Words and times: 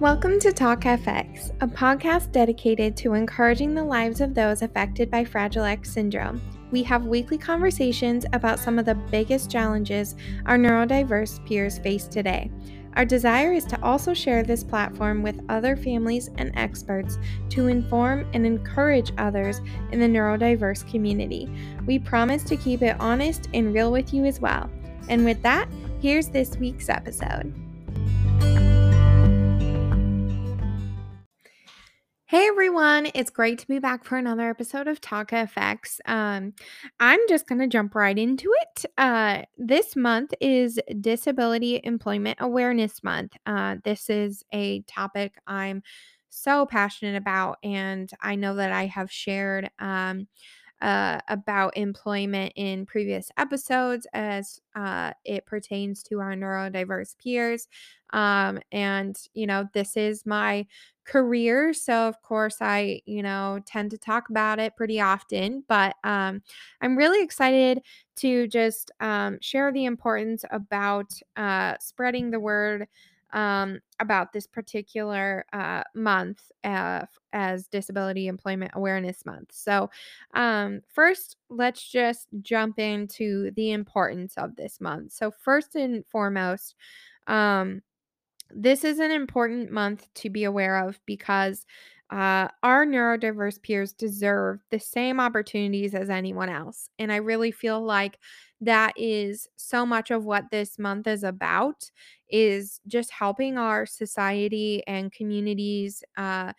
Welcome 0.00 0.40
to 0.40 0.50
Talk 0.50 0.80
FX, 0.84 1.50
a 1.60 1.66
podcast 1.66 2.32
dedicated 2.32 2.96
to 2.96 3.12
encouraging 3.12 3.74
the 3.74 3.84
lives 3.84 4.22
of 4.22 4.32
those 4.32 4.62
affected 4.62 5.10
by 5.10 5.26
Fragile 5.26 5.64
X 5.64 5.92
syndrome. 5.92 6.40
We 6.70 6.82
have 6.84 7.04
weekly 7.04 7.36
conversations 7.36 8.24
about 8.32 8.58
some 8.58 8.78
of 8.78 8.86
the 8.86 8.94
biggest 8.94 9.50
challenges 9.50 10.16
our 10.46 10.56
neurodiverse 10.56 11.44
peers 11.44 11.76
face 11.80 12.06
today. 12.06 12.50
Our 12.96 13.04
desire 13.04 13.52
is 13.52 13.66
to 13.66 13.82
also 13.84 14.14
share 14.14 14.42
this 14.42 14.64
platform 14.64 15.22
with 15.22 15.44
other 15.50 15.76
families 15.76 16.30
and 16.38 16.50
experts 16.54 17.18
to 17.50 17.66
inform 17.66 18.26
and 18.32 18.46
encourage 18.46 19.12
others 19.18 19.60
in 19.92 20.00
the 20.00 20.06
neurodiverse 20.06 20.90
community. 20.90 21.46
We 21.84 21.98
promise 21.98 22.42
to 22.44 22.56
keep 22.56 22.80
it 22.80 22.98
honest 23.00 23.50
and 23.52 23.74
real 23.74 23.92
with 23.92 24.14
you 24.14 24.24
as 24.24 24.40
well. 24.40 24.70
And 25.10 25.26
with 25.26 25.42
that, 25.42 25.68
here's 26.00 26.28
this 26.28 26.56
week's 26.56 26.88
episode. 26.88 27.52
Hey 32.30 32.46
everyone, 32.46 33.08
it's 33.12 33.28
great 33.28 33.58
to 33.58 33.66
be 33.66 33.80
back 33.80 34.04
for 34.04 34.16
another 34.16 34.48
episode 34.48 34.86
of 34.86 35.00
Talk 35.00 35.32
FX. 35.32 35.98
Um, 36.06 36.54
I'm 37.00 37.18
just 37.28 37.48
going 37.48 37.58
to 37.58 37.66
jump 37.66 37.96
right 37.96 38.16
into 38.16 38.54
it. 38.60 38.84
Uh, 38.96 39.42
this 39.58 39.96
month 39.96 40.32
is 40.40 40.78
Disability 41.00 41.80
Employment 41.82 42.38
Awareness 42.40 43.02
Month. 43.02 43.32
Uh, 43.46 43.78
this 43.82 44.08
is 44.08 44.44
a 44.52 44.82
topic 44.82 45.34
I'm 45.48 45.82
so 46.28 46.66
passionate 46.66 47.16
about, 47.16 47.58
and 47.64 48.08
I 48.20 48.36
know 48.36 48.54
that 48.54 48.70
I 48.70 48.86
have 48.86 49.10
shared 49.10 49.68
um, 49.80 50.28
uh, 50.80 51.18
about 51.28 51.76
employment 51.76 52.52
in 52.56 52.86
previous 52.86 53.30
episodes 53.38 54.06
as 54.12 54.60
uh, 54.74 55.12
it 55.24 55.46
pertains 55.46 56.02
to 56.04 56.20
our 56.20 56.34
neurodiverse 56.34 57.18
peers. 57.18 57.68
Um, 58.12 58.60
and, 58.72 59.16
you 59.34 59.46
know, 59.46 59.68
this 59.74 59.96
is 59.96 60.24
my 60.24 60.66
career. 61.10 61.74
So, 61.74 62.06
of 62.06 62.22
course, 62.22 62.58
I, 62.60 63.02
you 63.04 63.22
know, 63.22 63.58
tend 63.66 63.90
to 63.90 63.98
talk 63.98 64.30
about 64.30 64.60
it 64.60 64.76
pretty 64.76 65.00
often. 65.00 65.64
But 65.66 65.96
um, 66.04 66.40
I'm 66.80 66.96
really 66.96 67.22
excited 67.22 67.82
to 68.16 68.46
just 68.46 68.92
um, 69.00 69.38
share 69.40 69.72
the 69.72 69.86
importance 69.86 70.44
about 70.52 71.12
uh, 71.36 71.74
spreading 71.80 72.30
the 72.30 72.38
word 72.38 72.86
um, 73.32 73.80
about 73.98 74.32
this 74.32 74.46
particular 74.46 75.44
uh, 75.52 75.82
month 75.94 76.42
uh, 76.62 77.06
as 77.32 77.66
Disability 77.66 78.28
Employment 78.28 78.72
Awareness 78.74 79.26
Month. 79.26 79.50
So, 79.52 79.90
um, 80.34 80.80
first, 80.92 81.36
let's 81.48 81.82
just 81.90 82.28
jump 82.40 82.78
into 82.78 83.50
the 83.52 83.72
importance 83.72 84.34
of 84.36 84.54
this 84.54 84.80
month. 84.80 85.12
So, 85.12 85.32
first 85.32 85.74
and 85.74 86.04
foremost, 86.06 86.76
um, 87.26 87.82
this 88.54 88.84
is 88.84 88.98
an 88.98 89.10
important 89.10 89.70
month 89.70 90.08
to 90.14 90.30
be 90.30 90.44
aware 90.44 90.86
of 90.86 91.00
because 91.06 91.66
uh, 92.10 92.48
our 92.64 92.84
neurodiverse 92.84 93.62
peers 93.62 93.92
deserve 93.92 94.58
the 94.70 94.80
same 94.80 95.20
opportunities 95.20 95.94
as 95.94 96.10
anyone 96.10 96.48
else. 96.48 96.90
And 96.98 97.12
I 97.12 97.16
really 97.16 97.52
feel 97.52 97.80
like 97.80 98.18
that 98.60 98.92
is 98.96 99.48
so 99.56 99.86
much 99.86 100.10
of 100.10 100.24
what 100.24 100.50
this 100.50 100.78
month 100.78 101.06
is 101.06 101.22
about 101.22 101.88
is 102.28 102.80
just 102.88 103.12
helping 103.12 103.58
our 103.58 103.86
society 103.86 104.82
and 104.88 105.12
communities 105.12 106.02
uh, 106.16 106.52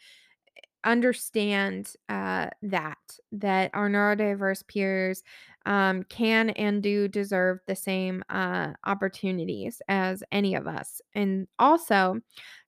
understand 0.84 1.94
uh, 2.10 2.50
that 2.62 2.98
that 3.32 3.70
our 3.74 3.90
neurodiverse 3.90 4.66
peers 4.68 5.24
um, 5.66 6.04
can 6.04 6.52
and 6.52 6.82
do 6.82 7.08
deserve 7.08 7.60
the 7.68 7.76
same 7.76 8.24
uh, 8.30 8.74
opportunities 8.86 9.82
as 9.88 10.24
any 10.32 10.56
of 10.56 10.68
us. 10.68 11.02
And 11.14 11.48
also 11.60 12.20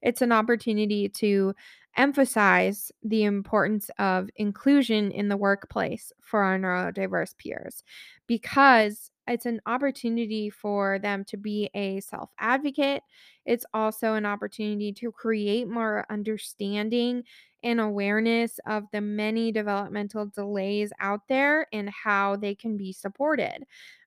it's 0.02 0.22
an 0.22 0.32
opportunity 0.32 1.10
to 1.10 1.54
emphasize 1.98 2.92
the 3.04 3.24
importance 3.24 3.90
of 4.00 4.30
inclusion 4.36 5.12
in 5.12 5.28
the 5.30 5.38
workplace 5.38 6.12
for 6.22 6.42
our 6.42 6.58
neurodiverse 6.58 7.38
peers 7.38 7.84
because 8.28 9.12
it's 9.28 9.46
an 9.46 9.62
opportunity 9.66 10.50
for 10.50 11.00
them 11.00 11.24
to 11.26 11.38
be 11.38 11.70
a 11.74 12.00
self 12.02 12.30
advocate. 12.40 13.04
It's 13.46 13.66
also 13.74 14.14
an 14.16 14.26
opportunity 14.26 14.92
to 14.94 15.12
create 15.12 15.68
more 15.68 16.06
understanding 16.10 17.24
and 17.64 17.80
awareness 17.80 18.60
of 18.68 18.84
the 18.92 19.00
many 19.02 19.52
developmental 19.52 20.26
delays 20.26 20.92
out 21.00 21.22
there 21.30 21.68
and 21.72 21.90
how 21.90 22.36
they 22.36 22.56
can 22.56 22.76
be 22.76 22.92
supported. 22.92 23.64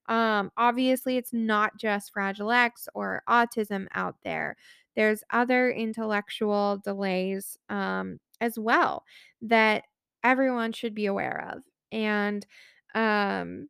Um, 0.09 0.53
obviously, 0.57 1.17
it's 1.17 1.33
not 1.33 1.79
just 1.79 2.13
Fragile 2.13 2.53
X 2.53 2.89
or 2.95 3.23
autism 3.29 3.87
out 3.95 4.17
there. 4.23 4.57
There's 4.97 5.23
other 5.31 5.71
intellectual 5.71 6.79
delays 6.83 7.57
um, 7.69 8.19
as 8.41 8.59
well 8.59 9.05
that 9.43 9.85
everyone 10.25 10.73
should 10.73 10.95
be 10.95 11.07
aware 11.07 11.51
of. 11.53 11.63
And 11.93 12.47
um, 12.95 13.69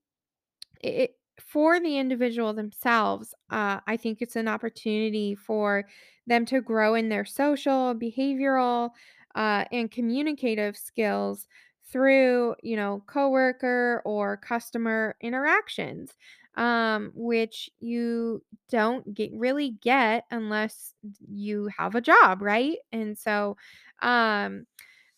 it, 0.81 1.17
for 1.41 1.79
the 1.81 1.99
individual 1.99 2.55
themselves, 2.55 3.35
uh, 3.51 3.81
I 3.87 3.97
think 3.97 4.19
it's 4.21 4.37
an 4.37 4.49
opportunity 4.49 5.35
for 5.35 5.85
them 6.27 6.47
to 6.47 6.61
grow 6.61 6.95
in 6.95 7.09
their 7.09 7.25
social, 7.25 7.95
behavioral, 7.95 8.91
uh, 9.35 9.65
and 9.71 9.91
communicative 9.91 10.77
skills 10.77 11.47
through, 11.85 12.55
you 12.63 12.75
know, 12.77 13.03
coworker 13.07 14.03
or 14.05 14.37
customer 14.39 15.17
interactions, 15.21 16.13
um, 16.57 17.13
which 17.15 17.71
you 17.81 18.43
don't 18.71 19.13
get 19.15 19.31
really 19.35 19.71
get 19.83 20.25
unless 20.31 20.95
you 21.29 21.69
have 21.77 21.95
a 21.95 22.01
job, 22.01 22.43
right? 22.43 22.79
And 22.93 23.17
so, 23.19 23.57
um, 24.03 24.67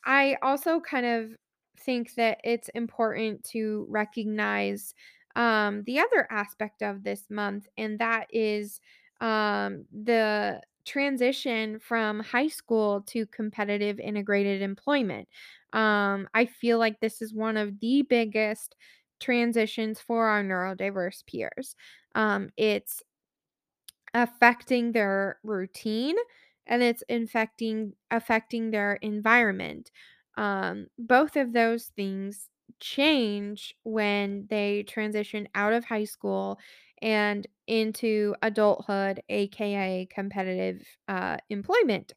I 0.04 0.37
also 0.43 0.81
kind 0.81 1.06
of 1.06 1.31
think 1.78 2.15
that 2.15 2.41
it's 2.44 2.69
important 2.71 3.44
to 3.44 3.87
recognize 3.88 4.94
um, 5.37 5.82
the 5.84 6.00
other 6.00 6.26
aspect 6.31 6.82
of 6.82 7.04
this 7.04 7.25
month, 7.31 7.69
and 7.76 7.99
that 7.99 8.26
is 8.31 8.81
um, 9.20 9.84
the 9.93 10.60
transition 10.84 11.78
from 11.78 12.20
high 12.20 12.49
school 12.49 13.03
to 13.03 13.26
competitive 13.26 14.00
integrated 14.00 14.62
employment. 14.62 15.28
Um, 15.72 16.28
I 16.34 16.47
feel 16.47 16.78
like 16.78 17.00
this 17.00 17.20
is 17.20 17.34
one 17.34 17.56
of 17.59 17.78
the 17.81 18.03
biggest 18.03 18.75
transitions 19.20 20.00
for 20.00 20.26
our 20.26 20.42
neurodiverse 20.42 21.24
peers. 21.26 21.74
Um, 22.14 22.50
it's 22.56 23.02
affecting 24.14 24.92
their 24.92 25.38
routine 25.42 26.16
and 26.66 26.82
it's 26.82 27.02
infecting 27.08 27.92
affecting 28.10 28.70
their 28.70 28.94
environment. 28.94 29.90
Um, 30.36 30.88
both 30.98 31.36
of 31.36 31.52
those 31.52 31.86
things 31.96 32.48
change 32.80 33.74
when 33.82 34.46
they 34.50 34.84
transition 34.84 35.48
out 35.54 35.72
of 35.72 35.84
high 35.84 36.04
school 36.04 36.58
and 37.00 37.46
into 37.66 38.34
adulthood, 38.42 39.22
aka 39.28 40.06
competitive 40.06 40.86
uh, 41.08 41.38
employment. 41.48 42.12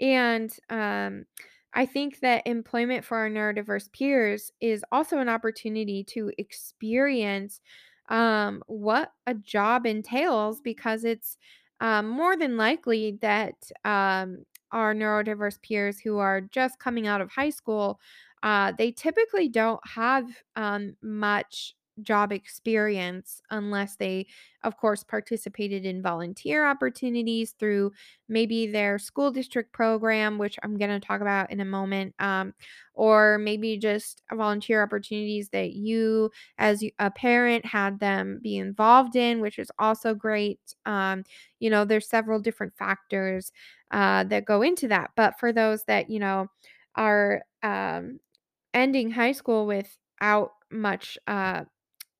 And 0.00 0.54
um, 0.70 1.26
I 1.74 1.86
think 1.86 2.20
that 2.20 2.46
employment 2.46 3.04
for 3.04 3.18
our 3.18 3.28
neurodiverse 3.30 3.92
peers 3.92 4.50
is 4.60 4.84
also 4.90 5.18
an 5.18 5.28
opportunity 5.28 6.02
to 6.04 6.32
experience 6.38 7.60
um, 8.08 8.62
what 8.66 9.12
a 9.26 9.34
job 9.34 9.86
entails 9.86 10.60
because 10.60 11.04
it's 11.04 11.36
um, 11.80 12.08
more 12.08 12.36
than 12.36 12.56
likely 12.56 13.18
that 13.20 13.70
um, 13.84 14.44
our 14.72 14.94
neurodiverse 14.94 15.60
peers 15.62 16.00
who 16.00 16.18
are 16.18 16.40
just 16.40 16.78
coming 16.78 17.06
out 17.06 17.20
of 17.20 17.30
high 17.30 17.50
school, 17.50 18.00
uh, 18.42 18.72
they 18.76 18.90
typically 18.90 19.48
don't 19.48 19.80
have 19.86 20.26
um, 20.56 20.96
much 21.02 21.74
job 22.02 22.32
experience 22.32 23.40
unless 23.50 23.96
they, 23.96 24.26
of 24.64 24.76
course, 24.76 25.04
participated 25.04 25.84
in 25.84 26.02
volunteer 26.02 26.66
opportunities 26.66 27.52
through 27.52 27.92
maybe 28.28 28.66
their 28.66 28.98
school 28.98 29.30
district 29.30 29.72
program, 29.72 30.38
which 30.38 30.58
I'm 30.62 30.76
going 30.76 30.90
to 30.90 31.06
talk 31.06 31.20
about 31.20 31.50
in 31.50 31.60
a 31.60 31.64
moment, 31.64 32.14
um, 32.18 32.54
or 32.94 33.38
maybe 33.38 33.76
just 33.76 34.22
volunteer 34.32 34.82
opportunities 34.82 35.50
that 35.50 35.72
you, 35.72 36.30
as 36.58 36.82
a 36.98 37.10
parent, 37.10 37.64
had 37.64 38.00
them 38.00 38.40
be 38.42 38.56
involved 38.56 39.16
in, 39.16 39.40
which 39.40 39.58
is 39.58 39.70
also 39.78 40.14
great. 40.14 40.60
Um, 40.86 41.24
you 41.60 41.70
know, 41.70 41.84
there's 41.84 42.08
several 42.08 42.40
different 42.40 42.76
factors 42.76 43.52
uh, 43.90 44.24
that 44.24 44.44
go 44.44 44.62
into 44.62 44.88
that. 44.88 45.10
But 45.16 45.38
for 45.38 45.52
those 45.52 45.84
that, 45.84 46.10
you 46.10 46.18
know, 46.18 46.48
are 46.94 47.42
um, 47.62 48.20
ending 48.74 49.10
high 49.10 49.32
school 49.32 49.66
without 49.66 50.52
much 50.70 51.18
uh, 51.26 51.64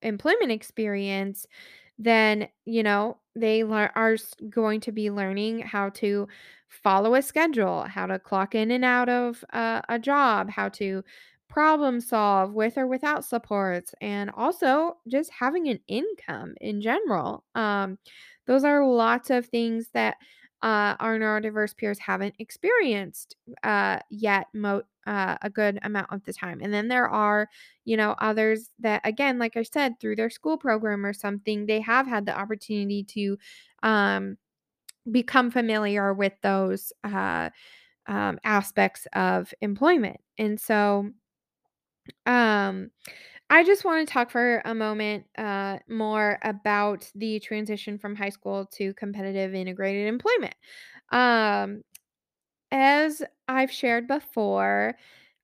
employment 0.02 0.52
experience, 0.52 1.46
then, 1.98 2.48
you 2.64 2.82
know, 2.82 3.18
they 3.34 3.64
lear- 3.64 3.92
are 3.94 4.16
going 4.48 4.80
to 4.80 4.92
be 4.92 5.10
learning 5.10 5.60
how 5.60 5.90
to 5.90 6.28
follow 6.68 7.14
a 7.14 7.22
schedule, 7.22 7.82
how 7.84 8.06
to 8.06 8.18
clock 8.18 8.54
in 8.54 8.70
and 8.70 8.84
out 8.84 9.08
of 9.08 9.44
uh, 9.52 9.80
a 9.88 9.98
job, 9.98 10.50
how 10.50 10.68
to 10.68 11.02
problem 11.48 12.00
solve 12.00 12.52
with 12.52 12.76
or 12.76 12.86
without 12.86 13.24
supports, 13.24 13.94
and 14.00 14.30
also 14.36 14.98
just 15.08 15.30
having 15.32 15.68
an 15.68 15.80
income 15.88 16.54
in 16.60 16.80
general. 16.80 17.44
Um, 17.54 17.98
those 18.46 18.64
are 18.64 18.86
lots 18.86 19.30
of 19.30 19.46
things 19.46 19.90
that 19.94 20.16
uh, 20.62 20.96
our 20.98 21.18
neurodiverse 21.18 21.76
peers 21.76 21.98
haven't 21.98 22.34
experienced 22.38 23.36
uh, 23.62 23.98
yet 24.10 24.46
mo- 24.54 24.82
uh, 25.06 25.36
a 25.42 25.48
good 25.48 25.78
amount 25.82 26.12
of 26.12 26.22
the 26.24 26.32
time. 26.32 26.60
And 26.62 26.74
then 26.74 26.88
there 26.88 27.08
are, 27.08 27.48
you 27.84 27.96
know, 27.96 28.14
others 28.18 28.70
that, 28.80 29.00
again, 29.04 29.38
like 29.38 29.56
I 29.56 29.62
said, 29.62 30.00
through 30.00 30.16
their 30.16 30.30
school 30.30 30.58
program 30.58 31.06
or 31.06 31.12
something, 31.12 31.66
they 31.66 31.80
have 31.80 32.06
had 32.06 32.26
the 32.26 32.38
opportunity 32.38 33.04
to 33.04 33.38
um, 33.82 34.36
become 35.10 35.50
familiar 35.50 36.12
with 36.12 36.34
those 36.42 36.92
uh, 37.04 37.50
um, 38.06 38.38
aspects 38.44 39.06
of 39.14 39.54
employment. 39.60 40.20
And 40.38 40.60
so, 40.60 41.10
um, 42.26 42.90
I 43.50 43.64
just 43.64 43.84
want 43.84 44.06
to 44.06 44.12
talk 44.12 44.30
for 44.30 44.60
a 44.64 44.74
moment 44.74 45.24
uh, 45.36 45.78
more 45.88 46.38
about 46.42 47.10
the 47.14 47.40
transition 47.40 47.98
from 47.98 48.14
high 48.14 48.28
school 48.28 48.66
to 48.72 48.92
competitive 48.94 49.54
integrated 49.54 50.06
employment. 50.06 50.54
Um, 51.10 51.82
as 52.70 53.22
I've 53.48 53.70
shared 53.70 54.06
before, 54.06 54.96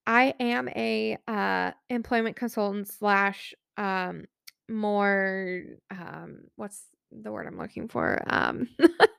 I 0.07 0.35
am 0.39 0.69
a 0.69 1.17
uh, 1.27 1.71
employment 1.89 2.37
consultant 2.37 2.89
slash 2.89 3.55
um, 3.79 4.27
more 4.69 5.63
um, 5.91 6.41
what's 6.57 6.85
the 7.11 7.33
word 7.33 7.47
I'm 7.47 7.59
looking 7.59 7.89
for? 7.89 8.23
Um, 8.27 8.69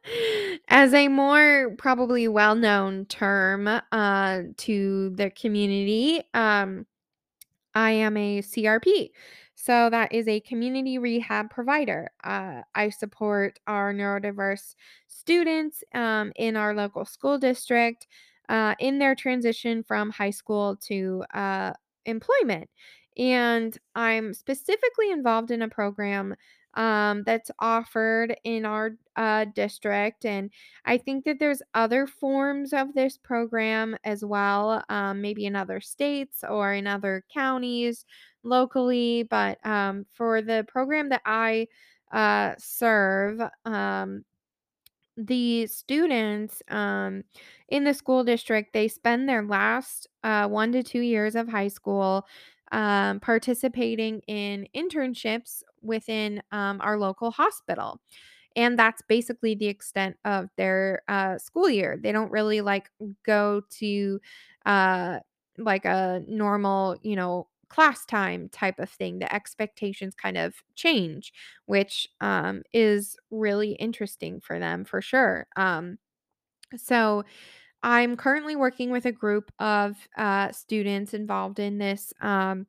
as 0.68 0.94
a 0.94 1.08
more 1.08 1.74
probably 1.78 2.28
well 2.28 2.56
known 2.56 3.06
term 3.06 3.68
uh, 3.68 4.42
to 4.58 5.10
the 5.16 5.31
community. 5.31 6.22
Um, 6.34 6.86
I 7.75 7.92
am 7.92 8.18
a 8.18 8.42
CRP. 8.42 9.12
So 9.56 9.89
that 9.89 10.13
is 10.13 10.27
a 10.27 10.42
community 10.42 10.98
rehab 10.98 11.50
provider. 11.50 12.10
Uh, 12.24 12.62
I 12.74 12.89
support 12.89 13.60
our 13.68 13.94
neurodiverse 13.94 14.75
students 15.07 15.83
um, 15.94 16.31
in 16.36 16.57
our 16.57 16.74
local 16.74 17.06
school 17.06 17.38
district 17.38 18.07
uh, 18.50 18.75
in 18.80 19.00
their 19.00 19.16
transition 19.16 19.83
from 19.83 20.10
high 20.12 20.31
school 20.31 20.77
to 20.88 21.24
uh, 21.33 21.74
employment. 22.06 22.69
And 23.18 23.78
I'm 23.95 24.33
specifically 24.33 25.10
involved 25.12 25.51
in 25.51 25.62
a 25.62 25.69
program 25.69 26.36
um, 26.75 27.24
that's 27.24 27.51
offered 27.60 28.36
in 28.44 28.66
our 28.66 28.92
uh, 29.16 29.45
district. 29.45 30.25
And 30.25 30.51
I 30.86 30.98
think 30.98 31.25
that 31.25 31.39
there's 31.39 31.62
other 31.74 32.07
forms 32.07 32.74
of 32.74 32.94
this 32.94 33.18
program 33.18 33.95
as 34.04 34.24
well, 34.24 34.83
um, 34.89 35.22
maybe 35.22 35.45
in 35.45 35.56
other 35.56 35.80
states 35.80 36.44
or 36.48 36.74
in 36.74 36.88
other 36.88 37.24
counties 37.33 38.06
locally. 38.44 39.24
But 39.24 39.66
um, 39.66 40.06
for 40.13 40.42
the 40.42 40.66
program 40.68 41.10
that 41.10 41.22
I 41.25 41.68
uh, 42.12 42.56
serve, 42.57 43.42
um, 43.66 44.25
the 45.18 45.66
students 45.68 46.62
um, 46.69 47.24
in 47.69 47.86
the 47.86 47.94
school 47.94 48.24
district 48.24 48.74
they 48.74 48.88
spend 48.88 49.30
their 49.30 49.44
last 49.44 50.07
uh, 50.24 50.48
one 50.48 50.74
to 50.74 50.83
two 50.83 51.00
years 51.00 51.36
of 51.36 51.48
high 51.48 51.69
school 51.69 52.25
um, 52.71 53.19
participating 53.19 54.19
in 54.28 54.68
internships 54.75 55.63
within 55.86 56.42
um, 56.52 56.80
our 56.82 56.98
local 56.98 57.32
hospital 57.32 58.00
and 58.58 58.80
that's 58.80 59.02
basically 59.10 59.54
the 59.54 59.68
extent 59.68 60.16
of 60.24 60.50
their 60.58 61.02
uh, 61.08 61.38
school 61.38 61.70
year 61.70 61.98
they 62.02 62.12
don't 62.12 62.32
really 62.32 62.62
like 62.62 62.90
go 63.26 63.62
to 63.70 64.20
uh, 64.66 65.20
like 65.58 65.86
a 65.86 66.22
normal 66.28 66.98
you 67.02 67.16
know 67.16 67.48
class 67.68 68.06
time 68.06 68.48
type 68.50 68.80
of 68.80 68.90
thing 68.90 69.20
the 69.20 69.34
expectations 69.34 70.14
kind 70.16 70.38
of 70.38 70.56
change 70.76 71.34
which 71.66 72.08
um, 72.22 72.62
is 72.74 73.18
really 73.31 73.72
interesting 73.74 74.40
for 74.40 74.60
them 74.60 74.86
for 74.86 75.02
sure. 75.02 75.48
Um, 75.56 75.98
so 76.78 77.24
I'm 77.84 78.18
currently 78.18 78.56
working 78.56 78.92
with 78.92 79.06
a 79.06 79.12
group 79.12 79.52
of 79.60 79.96
uh, 80.18 80.52
students 80.52 81.14
involved 81.14 81.60
in 81.60 81.78
this 81.78 82.14
um, 82.22 82.66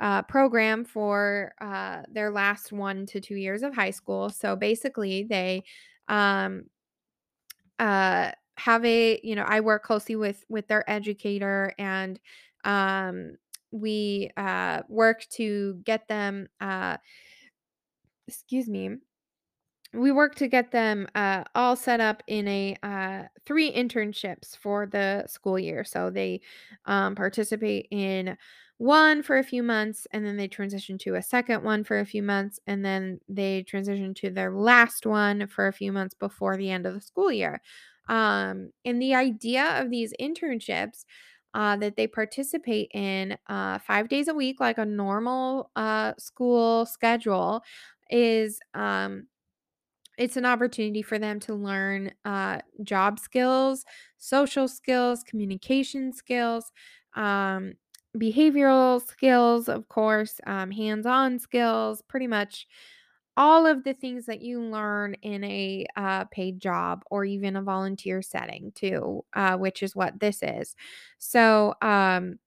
uh, 0.00 0.22
program 0.22 0.84
for 0.84 1.52
uh, 1.60 2.02
their 2.10 2.30
last 2.30 2.72
one 2.72 3.06
to 3.06 3.20
two 3.20 3.34
years 3.34 3.62
of 3.62 3.74
high 3.74 3.90
school. 3.90 4.30
So 4.30 4.56
basically, 4.56 5.24
they 5.24 5.64
um, 6.08 6.64
uh, 7.78 8.32
have 8.56 8.84
a 8.84 9.20
you 9.22 9.36
know 9.36 9.44
I 9.46 9.60
work 9.60 9.82
closely 9.84 10.16
with 10.16 10.44
with 10.48 10.68
their 10.68 10.88
educator 10.90 11.72
and 11.78 12.18
um, 12.64 13.36
we 13.70 14.30
uh, 14.36 14.82
work 14.88 15.26
to 15.32 15.80
get 15.84 16.08
them. 16.08 16.48
Uh, 16.60 16.96
excuse 18.26 18.68
me 18.68 18.98
we 19.94 20.12
work 20.12 20.34
to 20.34 20.48
get 20.48 20.70
them 20.70 21.06
uh, 21.14 21.44
all 21.54 21.74
set 21.74 22.00
up 22.00 22.22
in 22.26 22.46
a 22.46 22.76
uh, 22.82 23.22
three 23.46 23.72
internships 23.72 24.56
for 24.56 24.86
the 24.86 25.24
school 25.26 25.58
year. 25.58 25.82
So 25.82 26.10
they 26.10 26.42
um, 26.84 27.14
participate 27.14 27.88
in 27.90 28.36
one 28.78 29.22
for 29.22 29.38
a 29.38 29.44
few 29.44 29.62
months, 29.62 30.06
and 30.12 30.24
then 30.24 30.36
they 30.36 30.48
transition 30.48 30.98
to 30.98 31.16
a 31.16 31.22
second 31.22 31.64
one 31.64 31.84
for 31.84 31.98
a 31.98 32.06
few 32.06 32.22
months, 32.22 32.60
and 32.66 32.84
then 32.84 33.20
they 33.28 33.62
transition 33.64 34.14
to 34.14 34.30
their 34.30 34.52
last 34.52 35.04
one 35.06 35.46
for 35.48 35.66
a 35.66 35.72
few 35.72 35.92
months 35.92 36.14
before 36.14 36.56
the 36.56 36.70
end 36.70 36.86
of 36.86 36.94
the 36.94 37.00
school 37.00 37.32
year. 37.32 37.60
Um, 38.08 38.70
and 38.84 39.02
the 39.02 39.14
idea 39.14 39.80
of 39.80 39.90
these 39.90 40.14
internships 40.20 41.04
uh, 41.54 41.76
that 41.76 41.96
they 41.96 42.06
participate 42.06 42.90
in 42.94 43.36
uh, 43.48 43.78
five 43.80 44.08
days 44.08 44.28
a 44.28 44.34
week, 44.34 44.60
like 44.60 44.78
a 44.78 44.84
normal 44.86 45.70
uh, 45.76 46.14
school 46.18 46.86
schedule, 46.86 47.62
is 48.10 48.60
um, 48.74 49.26
it's 50.18 50.36
an 50.36 50.44
opportunity 50.44 51.02
for 51.02 51.18
them 51.18 51.38
to 51.40 51.54
learn 51.54 52.12
uh, 52.24 52.60
job 52.82 53.18
skills, 53.20 53.84
social 54.16 54.66
skills, 54.66 55.22
communication 55.22 56.12
skills, 56.12 56.72
um, 57.14 57.74
behavioral 58.16 59.04
skills, 59.04 59.68
of 59.68 59.88
course, 59.88 60.40
um, 60.46 60.70
hands 60.70 61.06
on 61.06 61.38
skills, 61.38 62.02
pretty 62.02 62.26
much 62.26 62.66
all 63.36 63.66
of 63.66 63.84
the 63.84 63.94
things 63.94 64.26
that 64.26 64.40
you 64.42 64.60
learn 64.60 65.14
in 65.22 65.44
a 65.44 65.86
uh, 65.96 66.24
paid 66.24 66.60
job 66.60 67.02
or 67.10 67.24
even 67.24 67.54
a 67.56 67.62
volunteer 67.62 68.20
setting, 68.22 68.72
too, 68.74 69.24
uh, 69.34 69.56
which 69.56 69.82
is 69.82 69.94
what 69.94 70.18
this 70.20 70.42
is. 70.42 70.74
So, 71.18 71.74
um, 71.82 72.38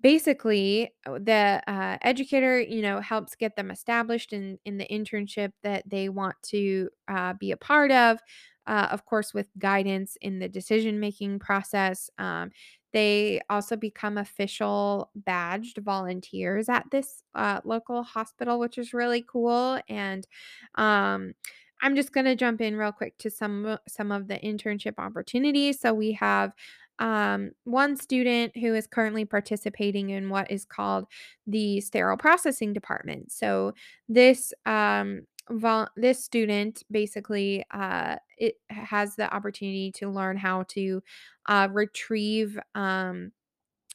basically 0.00 0.90
uh, 1.06 1.18
the 1.18 1.62
uh, 1.66 1.96
educator 2.02 2.60
you 2.60 2.82
know 2.82 3.00
helps 3.00 3.34
get 3.34 3.56
them 3.56 3.70
established 3.70 4.32
in 4.32 4.58
in 4.64 4.78
the 4.78 4.86
internship 4.88 5.52
that 5.62 5.88
they 5.88 6.08
want 6.08 6.36
to 6.42 6.88
uh, 7.08 7.32
be 7.34 7.50
a 7.50 7.56
part 7.56 7.90
of 7.90 8.18
uh, 8.66 8.88
of 8.90 9.04
course 9.06 9.32
with 9.32 9.48
guidance 9.58 10.16
in 10.20 10.38
the 10.38 10.48
decision 10.48 11.00
making 11.00 11.38
process 11.38 12.10
um, 12.18 12.50
they 12.92 13.40
also 13.50 13.76
become 13.76 14.18
official 14.18 15.10
badged 15.14 15.78
volunteers 15.78 16.68
at 16.68 16.84
this 16.90 17.22
uh, 17.34 17.60
local 17.64 18.02
hospital 18.02 18.58
which 18.58 18.78
is 18.78 18.94
really 18.94 19.24
cool 19.28 19.80
and 19.88 20.26
um, 20.76 21.32
i'm 21.82 21.96
just 21.96 22.12
going 22.12 22.26
to 22.26 22.36
jump 22.36 22.60
in 22.60 22.76
real 22.76 22.92
quick 22.92 23.16
to 23.18 23.30
some 23.30 23.78
some 23.88 24.12
of 24.12 24.28
the 24.28 24.38
internship 24.38 24.94
opportunities 24.98 25.80
so 25.80 25.92
we 25.92 26.12
have 26.12 26.52
um, 26.98 27.50
one 27.64 27.96
student 27.96 28.56
who 28.56 28.74
is 28.74 28.86
currently 28.86 29.24
participating 29.24 30.10
in 30.10 30.30
what 30.30 30.50
is 30.50 30.64
called 30.64 31.06
the 31.46 31.80
sterile 31.80 32.16
processing 32.16 32.72
department. 32.72 33.30
So 33.32 33.74
this 34.08 34.52
um, 34.64 35.26
vol- 35.50 35.88
this 35.96 36.24
student 36.24 36.82
basically 36.90 37.64
uh, 37.70 38.16
it 38.38 38.56
has 38.70 39.16
the 39.16 39.32
opportunity 39.34 39.92
to 39.92 40.10
learn 40.10 40.36
how 40.36 40.64
to 40.64 41.02
uh, 41.46 41.68
retrieve 41.72 42.58
um, 42.74 43.32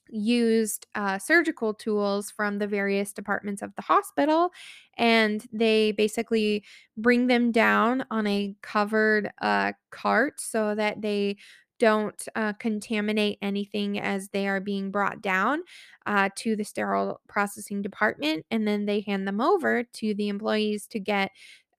used 0.10 0.88
uh, 0.96 1.17
surgical 1.17 1.74
tools 1.74 2.29
from 2.31 2.60
the 2.60 2.67
various 2.67 3.13
departments 3.13 3.62
of 3.62 3.74
the 3.75 3.81
hospital 3.81 4.51
and 4.98 5.46
they 5.53 5.93
basically 5.93 6.63
bring 6.98 7.27
them 7.27 7.51
down 7.51 8.05
on 8.12 8.27
a 8.27 8.53
covered 8.62 9.31
uh, 9.41 9.72
cart 9.89 10.41
so 10.41 10.75
that 10.75 11.01
they 11.01 11.38
don't 11.82 12.28
uh, 12.36 12.54
contaminate 12.60 13.40
anything 13.42 14.00
as 14.00 14.30
they 14.30 14.48
are 14.48 14.60
being 14.60 14.92
brought 14.92 15.20
down 15.20 15.64
uh, 16.06 16.30
to 16.36 16.56
the 16.56 16.64
sterile 16.64 17.20
processing 17.28 17.82
department 17.82 18.46
and 18.52 18.68
then 18.68 18.86
they 18.86 19.02
hand 19.02 19.28
them 19.28 19.42
over 19.42 19.84
to 19.84 20.14
the 20.14 20.30
employees 20.30 20.86
to 20.86 21.00
get 21.00 21.32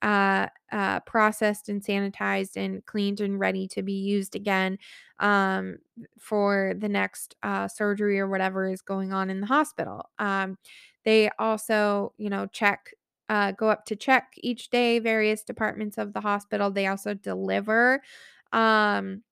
uh, 0.02 0.48
uh, 0.72 0.98
processed 1.06 1.68
and 1.68 1.84
sanitized 1.84 2.56
and 2.56 2.84
cleaned 2.84 3.20
and 3.20 3.38
ready 3.38 3.68
to 3.68 3.80
be 3.80 3.92
used 3.92 4.34
again 4.34 4.76
um, 5.20 5.78
for 6.18 6.74
the 6.78 6.88
next 6.88 7.36
uh, 7.44 7.68
surgery 7.68 8.18
or 8.18 8.26
whatever 8.26 8.68
is 8.68 8.82
going 8.82 9.12
on 9.12 9.30
in 9.30 9.40
the 9.40 9.46
hospital. 9.46 10.10
Um, 10.18 10.58
they 11.04 11.30
also, 11.38 12.12
you 12.18 12.28
know, 12.28 12.46
check, 12.46 12.92
uh, 13.28 13.52
go 13.52 13.68
up 13.68 13.84
to 13.84 13.94
check 13.94 14.32
each 14.38 14.68
day 14.70 14.98
various 14.98 15.44
departments 15.44 15.96
of 15.96 16.12
the 16.12 16.20
hospital. 16.20 16.72
They 16.72 16.88
also 16.88 17.14
deliver 17.14 18.02
um, 18.52 19.22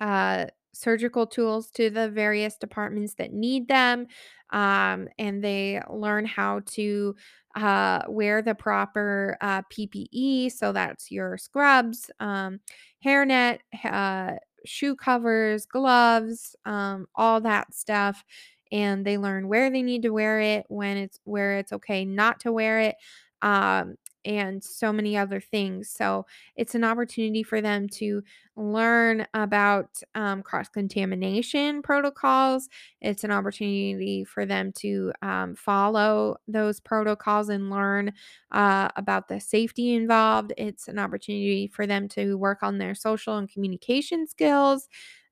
uh, 0.00 0.46
surgical 0.72 1.26
tools 1.26 1.70
to 1.70 1.90
the 1.90 2.08
various 2.10 2.56
departments 2.56 3.14
that 3.14 3.32
need 3.32 3.68
them. 3.68 4.06
Um, 4.50 5.08
and 5.18 5.42
they 5.42 5.80
learn 5.90 6.24
how 6.26 6.60
to 6.66 7.16
uh, 7.56 8.02
wear 8.08 8.42
the 8.42 8.54
proper 8.54 9.36
uh, 9.40 9.62
PPE. 9.72 10.52
So 10.52 10.72
that's 10.72 11.10
your 11.10 11.38
scrubs, 11.38 12.10
um, 12.20 12.60
hairnet, 13.04 13.58
uh, 13.84 14.34
shoe 14.64 14.94
covers, 14.94 15.64
gloves, 15.64 16.54
um, 16.66 17.06
all 17.14 17.40
that 17.40 17.74
stuff. 17.74 18.22
And 18.70 19.04
they 19.06 19.16
learn 19.16 19.48
where 19.48 19.70
they 19.70 19.82
need 19.82 20.02
to 20.02 20.10
wear 20.10 20.40
it, 20.40 20.66
when 20.68 20.96
it's 20.96 21.18
where 21.24 21.58
it's 21.58 21.72
okay 21.72 22.04
not 22.04 22.40
to 22.40 22.52
wear 22.52 22.80
it. 22.80 22.96
Um, 23.42 23.94
and 24.26 24.62
so 24.62 24.92
many 24.92 25.16
other 25.16 25.40
things. 25.40 25.88
So 25.88 26.26
it's 26.56 26.74
an 26.74 26.84
opportunity 26.84 27.42
for 27.42 27.62
them 27.62 27.88
to 27.90 28.22
learn 28.56 29.26
about 29.32 30.02
um, 30.14 30.42
cross 30.42 30.68
contamination 30.68 31.80
protocols. 31.82 32.68
It's 33.00 33.22
an 33.22 33.30
opportunity 33.30 34.24
for 34.24 34.44
them 34.44 34.72
to 34.78 35.12
um, 35.22 35.54
follow 35.54 36.36
those 36.48 36.80
protocols 36.80 37.48
and 37.48 37.70
learn 37.70 38.12
uh, 38.50 38.88
about 38.96 39.28
the 39.28 39.40
safety 39.40 39.94
involved. 39.94 40.52
It's 40.58 40.88
an 40.88 40.98
opportunity 40.98 41.68
for 41.68 41.86
them 41.86 42.08
to 42.10 42.36
work 42.36 42.62
on 42.62 42.78
their 42.78 42.94
social 42.94 43.38
and 43.38 43.48
communication 43.48 44.26
skills. 44.26 44.88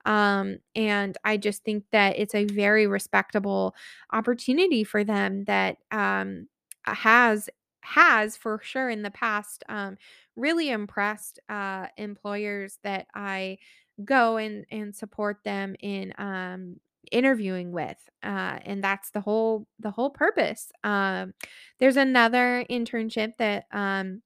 Um, 0.07 0.59
and 0.77 1.17
I 1.25 1.39
just 1.39 1.65
think 1.65 1.85
that 1.93 2.19
it's 2.19 2.35
a 2.35 2.45
very 2.45 2.87
respectable 2.87 3.75
opportunity 4.13 4.85
for 4.85 5.03
them 5.03 5.45
that 5.45 5.79
um, 5.91 6.49
has 6.85 7.49
has 7.85 8.37
for 8.37 8.61
sure 8.63 8.91
in 8.91 9.03
the 9.03 9.11
past 9.11 9.65
um, 9.69 9.97
really 10.37 10.71
impressed 10.71 11.39
uh, 11.49 11.87
employers 11.97 12.79
that 12.83 13.07
I 13.15 13.59
go 14.05 14.37
and 14.37 14.65
and 14.71 14.95
support 14.95 15.39
them 15.45 15.77
in 15.81 16.13
um, 16.19 16.81
interviewing 17.13 17.71
with 17.73 17.99
uh, 18.23 18.59
and 18.65 18.83
that's 18.83 19.11
the 19.11 19.21
whole 19.21 19.67
the 19.79 19.91
whole 19.91 20.11
purpose. 20.11 20.73
Um, 20.83 21.35
there's 21.79 21.97
another 21.97 22.65
internship 22.71 23.37
that 23.39 23.67
um, 23.73 24.23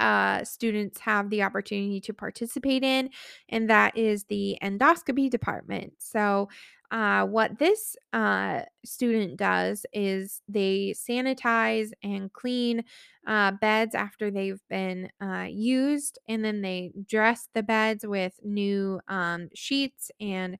uh, 0.00 0.44
students 0.44 0.98
have 1.00 1.30
the 1.30 1.42
opportunity 1.42 2.00
to 2.00 2.14
participate 2.14 2.82
in, 2.82 3.10
and 3.48 3.70
that 3.70 3.96
is 3.96 4.24
the 4.24 4.58
endoscopy 4.62 5.30
department. 5.30 5.92
So, 5.98 6.48
uh, 6.90 7.24
what 7.24 7.58
this 7.60 7.96
uh, 8.12 8.62
student 8.84 9.36
does 9.36 9.86
is 9.92 10.42
they 10.48 10.92
sanitize 10.96 11.92
and 12.02 12.32
clean 12.32 12.82
uh, 13.28 13.52
beds 13.52 13.94
after 13.94 14.30
they've 14.30 14.62
been 14.68 15.08
uh, 15.20 15.46
used, 15.48 16.18
and 16.26 16.44
then 16.44 16.62
they 16.62 16.92
dress 17.06 17.48
the 17.54 17.62
beds 17.62 18.04
with 18.04 18.40
new 18.42 19.00
um, 19.06 19.48
sheets 19.54 20.10
and 20.20 20.58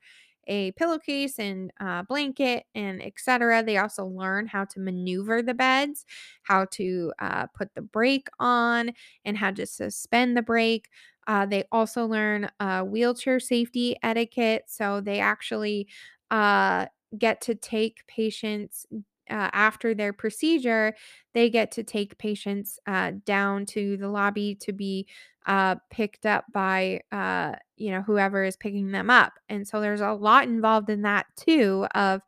a 0.51 0.73
pillowcase 0.73 1.39
and 1.39 1.73
uh, 1.81 2.03
blanket 2.03 2.67
and 2.75 3.03
etc. 3.03 3.63
They 3.63 3.79
also 3.79 4.05
learn 4.05 4.49
how 4.49 4.67
to 4.67 4.81
maneuver 4.81 5.43
the 5.43 5.55
beds, 5.55 6.05
how 6.43 6.67
to 6.73 7.13
uh, 7.21 7.47
put 7.49 7.75
the 7.75 7.83
brake 7.83 8.29
on, 8.41 8.93
and 9.25 9.39
how 9.39 9.53
to 9.53 9.65
suspend 9.67 10.37
the 10.37 10.43
brake. 10.43 10.89
Uh, 11.27 11.47
they 11.47 11.65
also 11.71 12.07
learn 12.07 12.51
uh, 12.61 12.83
wheelchair 12.83 13.41
safety 13.41 13.97
etiquette. 14.03 14.65
So 14.69 15.01
they 15.01 15.21
actually 15.21 15.89
uh, 16.31 16.87
get 17.17 17.41
to 17.43 17.55
take 17.55 18.07
patients 18.09 18.87
uh, 19.31 19.51
after 19.53 19.95
their 19.95 20.13
procedure, 20.13 20.95
they 21.35 21.51
get 21.51 21.71
to 21.73 21.85
take 21.85 22.19
patients 22.19 22.79
uh, 22.87 23.13
down 23.25 23.67
to 23.67 23.97
the 23.97 24.09
lobby 24.09 24.55
to 24.57 24.73
be 24.73 25.07
uh, 25.47 25.77
picked 25.91 26.27
up 26.27 26.45
by 26.53 27.01
uh, 27.13 27.55
you 27.77 27.91
know 27.91 28.03
whoever 28.03 28.45
is 28.45 28.57
picking 28.57 28.91
them 28.93 29.11
up, 29.11 29.35
and 29.49 29.67
so 29.67 29.81
there's 29.81 30.01
a 30.03 30.13
lot 30.13 30.45
involved 30.45 30.91
in 30.91 31.03
that 31.03 31.27
too 31.37 31.87
of 31.95 32.23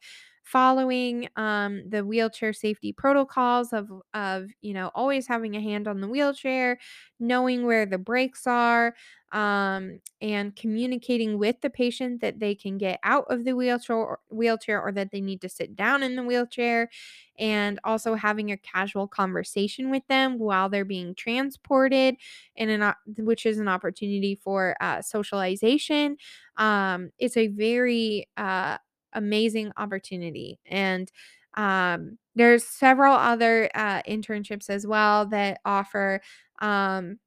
following 0.53 1.29
um, 1.37 1.89
the 1.89 2.05
wheelchair 2.05 2.53
safety 2.53 2.93
protocols 2.93 3.73
of 3.73 3.91
of 4.15 4.51
you 4.61 4.75
know 4.75 4.91
always 4.95 5.27
having 5.27 5.57
a 5.57 5.61
hand 5.63 5.89
on 5.89 6.01
the 6.01 6.09
wheelchair 6.09 6.79
knowing 7.19 7.65
where 7.67 7.87
the 7.87 7.99
brakes 7.99 8.47
are 8.47 8.95
um, 9.33 9.99
and 10.21 10.55
communicating 10.55 11.39
with 11.39 11.61
the 11.63 11.71
patient 11.71 12.21
that 12.21 12.39
they 12.39 12.55
can 12.55 12.77
get 12.77 13.01
out 13.03 13.25
of 13.31 13.45
the 13.45 13.55
wheelchair 13.57 13.97
or, 13.97 14.19
wheelchair 14.31 14.81
or 14.83 14.93
that 14.93 15.11
they 15.11 15.23
need 15.23 15.41
to 15.41 15.49
sit 15.49 15.75
down 15.75 16.03
in 16.03 16.17
the 16.17 16.23
wheelchair 16.23 16.91
and 17.39 17.81
also 17.85 18.15
having 18.15 18.51
a 18.51 18.57
casual 18.57 19.09
conversation 19.09 19.91
with 19.91 20.07
them 20.09 20.39
while 20.39 20.69
they're 20.69 20.85
being 20.85 21.15
transported 21.15 22.17
and 22.57 22.71
an 22.71 22.93
which 23.19 23.47
is 23.47 23.59
an 23.59 23.69
opportunity 23.69 24.35
for 24.35 24.77
uh, 24.81 25.01
socialization 25.01 26.17
um, 26.59 27.11
it's 27.19 27.37
a 27.37 27.49
very 27.49 28.29
uh, 28.37 28.77
amazing 29.15 29.73
opportunity 29.77 30.59
and 30.67 31.11
um, 31.55 32.19
there's 32.35 32.65
several 32.65 33.15
other 33.15 33.69
uh, 33.75 34.03
internships 34.09 34.71
as 34.71 34.87
well 34.87 35.27
that 35.27 35.61
offer 35.65 36.21
um, 36.61 37.19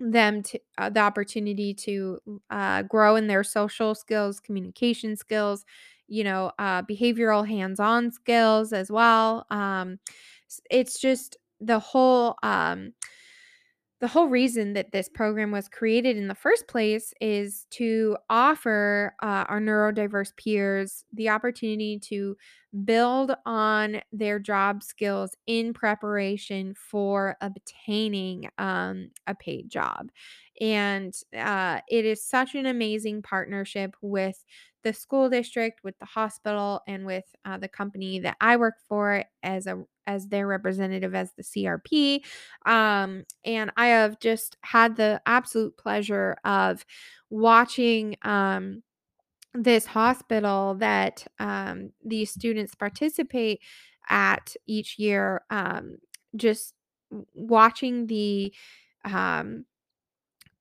them 0.00 0.42
to 0.42 0.58
uh, 0.78 0.90
the 0.90 1.00
opportunity 1.00 1.72
to 1.72 2.18
uh, 2.50 2.82
grow 2.82 3.16
in 3.16 3.26
their 3.26 3.44
social 3.44 3.94
skills, 3.94 4.40
communication 4.40 5.16
skills, 5.16 5.64
you 6.08 6.24
know, 6.24 6.50
uh, 6.58 6.82
behavioral 6.82 7.46
hands-on 7.46 8.10
skills 8.10 8.72
as 8.72 8.90
well. 8.90 9.46
Um, 9.50 9.98
it's 10.70 10.98
just 11.00 11.36
the 11.60 11.78
whole 11.78 12.36
um, 12.42 12.92
the 14.00 14.08
whole 14.08 14.28
reason 14.28 14.72
that 14.74 14.92
this 14.92 15.08
program 15.08 15.50
was 15.50 15.68
created 15.68 16.16
in 16.16 16.28
the 16.28 16.34
first 16.34 16.66
place 16.68 17.14
is 17.20 17.66
to 17.70 18.16
offer 18.28 19.14
uh, 19.22 19.44
our 19.48 19.60
neurodiverse 19.60 20.36
peers 20.36 21.04
the 21.12 21.28
opportunity 21.28 21.98
to 21.98 22.36
build 22.84 23.32
on 23.46 24.00
their 24.12 24.38
job 24.38 24.82
skills 24.82 25.36
in 25.46 25.72
preparation 25.72 26.74
for 26.74 27.36
obtaining 27.40 28.48
um, 28.58 29.10
a 29.26 29.34
paid 29.34 29.70
job. 29.70 30.10
And 30.60 31.14
uh, 31.36 31.80
it 31.88 32.04
is 32.04 32.24
such 32.24 32.54
an 32.54 32.66
amazing 32.66 33.22
partnership 33.22 33.96
with 34.00 34.44
the 34.82 34.92
school 34.92 35.30
district, 35.30 35.80
with 35.82 35.98
the 35.98 36.04
hospital, 36.06 36.82
and 36.86 37.06
with 37.06 37.24
uh, 37.44 37.58
the 37.58 37.68
company 37.68 38.20
that 38.20 38.36
I 38.40 38.56
work 38.56 38.74
for 38.88 39.24
as 39.42 39.66
a 39.66 39.84
as 40.06 40.28
their 40.28 40.46
representative 40.46 41.14
as 41.14 41.32
the 41.32 41.42
CRP 41.42 42.22
um, 42.66 43.24
and 43.42 43.72
I 43.74 43.86
have 43.86 44.20
just 44.20 44.58
had 44.62 44.96
the 44.96 45.22
absolute 45.24 45.78
pleasure 45.78 46.36
of 46.44 46.84
watching 47.30 48.16
um, 48.20 48.82
this 49.54 49.86
hospital 49.86 50.74
that 50.76 51.26
um, 51.38 51.90
these 52.04 52.30
students 52.30 52.74
participate 52.74 53.60
at 54.08 54.54
each 54.66 54.98
year. 54.98 55.42
Um, 55.50 55.98
just 56.36 56.74
watching 57.34 58.06
the 58.08 58.52
um, 59.04 59.64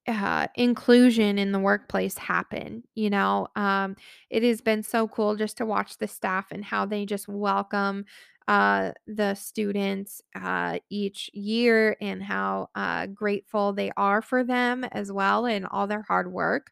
uh, 0.07 0.48
inclusion 0.55 1.38
in 1.39 1.51
the 1.51 1.60
workplace 1.60 2.17
happen. 2.17 2.83
You 2.95 3.10
know, 3.10 3.48
um, 3.55 3.95
it 4.29 4.43
has 4.43 4.62
been 4.62 4.83
so 4.83 5.07
cool 5.07 5.36
just 5.36 5.57
to 5.57 5.65
watch 5.65 5.98
the 5.98 6.07
staff 6.07 6.48
and 6.51 6.63
how 6.63 6.86
they 6.86 7.05
just 7.05 7.27
welcome 7.27 8.05
uh, 8.48 8.91
the 9.07 9.33
students 9.36 10.22
uh, 10.36 10.77
each 10.89 11.29
year 11.33 11.95
and 12.01 12.22
how 12.22 12.67
uh, 12.75 13.07
grateful 13.07 13.72
they 13.72 13.91
are 13.95 14.22
for 14.22 14.43
them 14.43 14.83
as 14.86 15.12
well 15.12 15.45
and 15.45 15.65
all 15.67 15.88
their 15.88 16.01
hard 16.01 16.31
work. 16.31 16.72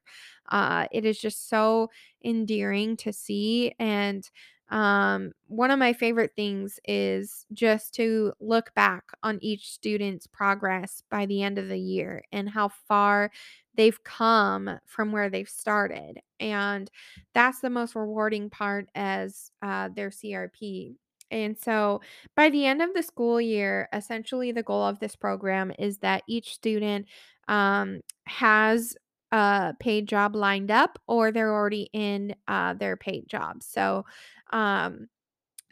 Uh, 0.49 0.87
it 0.91 1.05
is 1.05 1.17
just 1.19 1.47
so 1.49 1.89
endearing 2.25 2.97
to 2.97 3.13
see. 3.13 3.73
And 3.79 4.29
um, 4.71 5.33
one 5.47 5.69
of 5.69 5.79
my 5.79 5.91
favorite 5.91 6.31
things 6.35 6.79
is 6.85 7.45
just 7.51 7.93
to 7.95 8.33
look 8.39 8.73
back 8.73 9.03
on 9.21 9.37
each 9.41 9.69
student's 9.69 10.27
progress 10.27 11.03
by 11.11 11.25
the 11.25 11.43
end 11.43 11.57
of 11.57 11.67
the 11.67 11.77
year 11.79 12.23
and 12.31 12.49
how 12.49 12.69
far 12.87 13.31
they've 13.75 14.01
come 14.03 14.79
from 14.85 15.11
where 15.11 15.29
they've 15.29 15.49
started. 15.49 16.19
And 16.39 16.89
that's 17.33 17.59
the 17.59 17.69
most 17.69 17.95
rewarding 17.95 18.49
part 18.49 18.87
as 18.95 19.51
uh, 19.61 19.89
their 19.93 20.09
CRP. 20.09 20.95
And 21.29 21.57
so 21.57 22.01
by 22.35 22.49
the 22.49 22.65
end 22.65 22.81
of 22.81 22.93
the 22.93 23.03
school 23.03 23.39
year, 23.41 23.89
essentially 23.93 24.51
the 24.51 24.63
goal 24.63 24.83
of 24.85 24.99
this 24.99 25.15
program 25.15 25.71
is 25.77 25.97
that 25.99 26.23
each 26.27 26.53
student 26.53 27.07
um, 27.47 28.01
has 28.25 28.95
a 29.31 29.73
paid 29.79 30.07
job 30.07 30.35
lined 30.35 30.69
up 30.71 30.99
or 31.07 31.31
they're 31.31 31.53
already 31.53 31.89
in 31.93 32.35
uh, 32.47 32.73
their 32.73 32.97
paid 32.97 33.27
job. 33.29 33.63
So 33.63 34.05
um, 34.51 35.07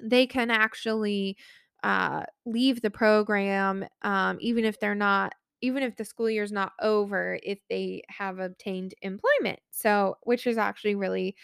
they 0.01 0.27
can 0.27 0.51
actually 0.51 1.38
uh, 1.83 2.24
leave 2.45 2.81
the 2.81 2.91
program 2.91 3.86
um, 4.01 4.38
even 4.41 4.65
if 4.65 4.79
they're 4.79 4.95
not 4.95 5.33
even 5.62 5.83
if 5.83 5.95
the 5.98 6.05
school 6.05 6.29
year 6.29 6.43
is 6.43 6.51
not 6.51 6.71
over 6.81 7.39
if 7.43 7.59
they 7.69 8.01
have 8.09 8.39
obtained 8.39 8.93
employment 9.01 9.59
so 9.71 10.15
which 10.24 10.48
is 10.48 10.57
actually 10.57 10.95
really 10.95 11.36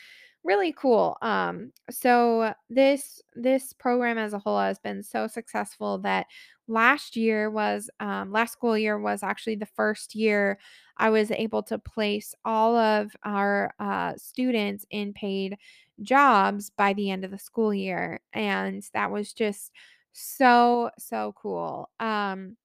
really 0.43 0.73
cool. 0.73 1.17
Um, 1.21 1.71
so 1.89 2.53
this 2.69 3.21
this 3.35 3.73
program 3.73 4.17
as 4.17 4.33
a 4.33 4.39
whole 4.39 4.59
has 4.59 4.79
been 4.79 5.01
so 5.03 5.27
successful 5.27 5.97
that 5.99 6.27
last 6.67 7.15
year 7.15 7.49
was 7.49 7.89
um, 7.99 8.31
last 8.31 8.53
school 8.53 8.77
year 8.77 8.99
was 8.99 9.23
actually 9.23 9.55
the 9.55 9.65
first 9.65 10.15
year 10.15 10.59
I 10.97 11.09
was 11.09 11.31
able 11.31 11.63
to 11.63 11.77
place 11.79 12.33
all 12.45 12.75
of 12.77 13.15
our 13.23 13.73
uh, 13.79 14.13
students 14.17 14.85
in 14.89 15.13
paid 15.13 15.57
jobs 16.01 16.71
by 16.77 16.93
the 16.93 17.11
end 17.11 17.25
of 17.25 17.31
the 17.31 17.39
school 17.39 17.73
year, 17.73 18.21
and 18.33 18.83
that 18.93 19.11
was 19.11 19.33
just 19.33 19.71
so 20.13 20.91
so 20.97 21.33
cool. 21.37 21.89
Um, 21.99 22.57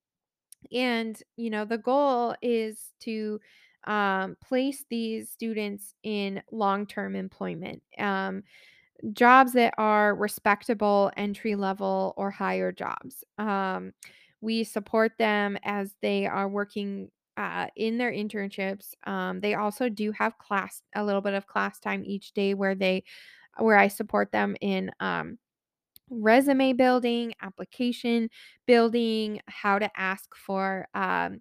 and, 0.72 1.20
you 1.36 1.50
know, 1.50 1.64
the 1.64 1.78
goal 1.78 2.34
is 2.42 2.92
to 3.00 3.40
um, 3.84 4.36
place 4.46 4.84
these 4.90 5.30
students 5.30 5.94
in 6.02 6.42
long 6.52 6.86
term 6.86 7.16
employment, 7.16 7.82
um, 7.98 8.42
jobs 9.12 9.52
that 9.54 9.74
are 9.78 10.14
respectable 10.14 11.10
entry 11.16 11.54
level 11.54 12.14
or 12.16 12.30
higher 12.30 12.72
jobs. 12.72 13.24
Um, 13.38 13.92
we 14.40 14.64
support 14.64 15.12
them 15.18 15.58
as 15.64 15.94
they 16.02 16.26
are 16.26 16.48
working. 16.48 17.10
Uh, 17.36 17.68
in 17.76 17.96
their 17.96 18.12
internships, 18.12 18.94
um, 19.06 19.40
they 19.40 19.54
also 19.54 19.88
do 19.88 20.12
have 20.12 20.36
class, 20.38 20.82
a 20.94 21.04
little 21.04 21.22
bit 21.22 21.34
of 21.34 21.46
class 21.46 21.78
time 21.80 22.02
each 22.04 22.32
day 22.32 22.54
where 22.54 22.74
they, 22.74 23.02
where 23.58 23.78
I 23.78 23.88
support 23.88 24.30
them 24.32 24.56
in 24.60 24.90
um, 25.00 25.38
resume 26.10 26.72
building, 26.72 27.32
application 27.40 28.28
building, 28.66 29.40
how 29.46 29.78
to 29.78 29.90
ask 29.98 30.34
for 30.34 30.88
um, 30.94 31.40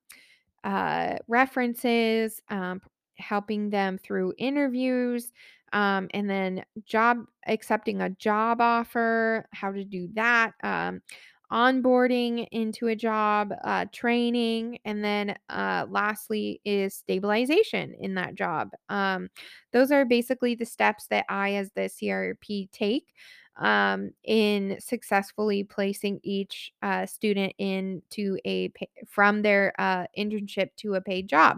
uh, 0.63 1.15
references, 1.27 2.41
um, 2.49 2.81
helping 3.17 3.69
them 3.69 3.97
through 3.97 4.33
interviews, 4.37 5.31
um, 5.73 6.07
and 6.13 6.29
then 6.29 6.63
job 6.85 7.25
accepting 7.47 8.01
a 8.01 8.09
job 8.11 8.61
offer, 8.61 9.47
how 9.51 9.71
to 9.71 9.83
do 9.83 10.09
that, 10.13 10.53
um, 10.63 11.01
onboarding 11.51 12.47
into 12.51 12.87
a 12.87 12.95
job, 12.95 13.53
uh, 13.63 13.85
training, 13.91 14.79
and 14.85 15.03
then 15.03 15.35
uh, 15.49 15.85
lastly 15.89 16.61
is 16.65 16.93
stabilization 16.95 17.95
in 17.99 18.15
that 18.15 18.35
job. 18.35 18.69
Um, 18.89 19.29
those 19.73 19.91
are 19.91 20.05
basically 20.05 20.55
the 20.55 20.65
steps 20.65 21.07
that 21.07 21.25
I, 21.29 21.53
as 21.55 21.71
the 21.71 21.89
CRP, 21.89 22.69
take 22.71 23.13
um, 23.57 24.11
in 24.23 24.77
successfully 24.79 25.63
placing 25.63 26.19
each 26.23 26.71
uh, 26.81 27.05
student 27.05 27.53
into 27.57 28.37
a 28.45 28.69
pa- 28.69 28.85
from 29.07 29.41
their 29.41 29.73
uh, 29.79 30.05
internship 30.17 30.69
to 30.77 30.95
a 30.95 31.01
paid 31.01 31.27
job. 31.27 31.57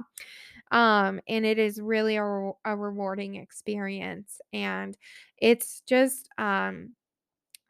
Um, 0.72 1.20
and 1.28 1.46
it 1.46 1.60
is 1.60 1.82
really 1.82 2.16
a, 2.16 2.24
re- 2.24 2.54
a 2.66 2.76
rewarding 2.78 3.36
experience, 3.36 4.40
and 4.54 4.98
it's 5.38 5.82
just 5.86 6.30
um, 6.38 6.92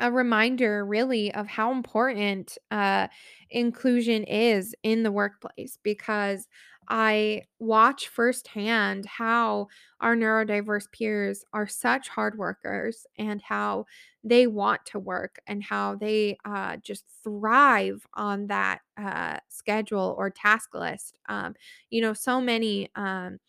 a 0.02 0.12
reminder 0.12 0.86
really 0.86 1.34
of 1.34 1.48
how 1.48 1.72
important 1.72 2.58
uh, 2.72 3.08
inclusion 3.50 4.24
is 4.26 4.76
in 4.84 5.04
the 5.04 5.12
workplace 5.12 5.78
because 5.84 6.48
I 6.90 7.44
watch 7.60 8.10
firsthand 8.10 9.06
how 9.06 9.68
our 10.02 10.16
neurodiverse 10.16 10.92
peers 10.92 11.46
are 11.54 11.68
such 11.68 12.10
hard 12.10 12.38
workers 12.38 13.06
and 13.18 13.42
how 13.42 13.86
they 14.24 14.48
want 14.48 14.86
to 14.88 15.00
work 15.00 15.40
and 15.48 15.64
how 15.64 15.96
they 15.96 16.38
uh, 16.44 16.78
just 16.78 17.06
thrive 17.24 18.06
on 18.16 18.48
that 18.48 18.82
uh, 18.98 19.38
schedule 19.48 20.16
or 20.18 20.30
task 20.30 20.74
list. 20.74 21.18
Um, 21.30 21.56
you 21.90 22.02
know, 22.02 22.14
so 22.14 22.42
many. 22.42 22.90
Um, 22.96 23.40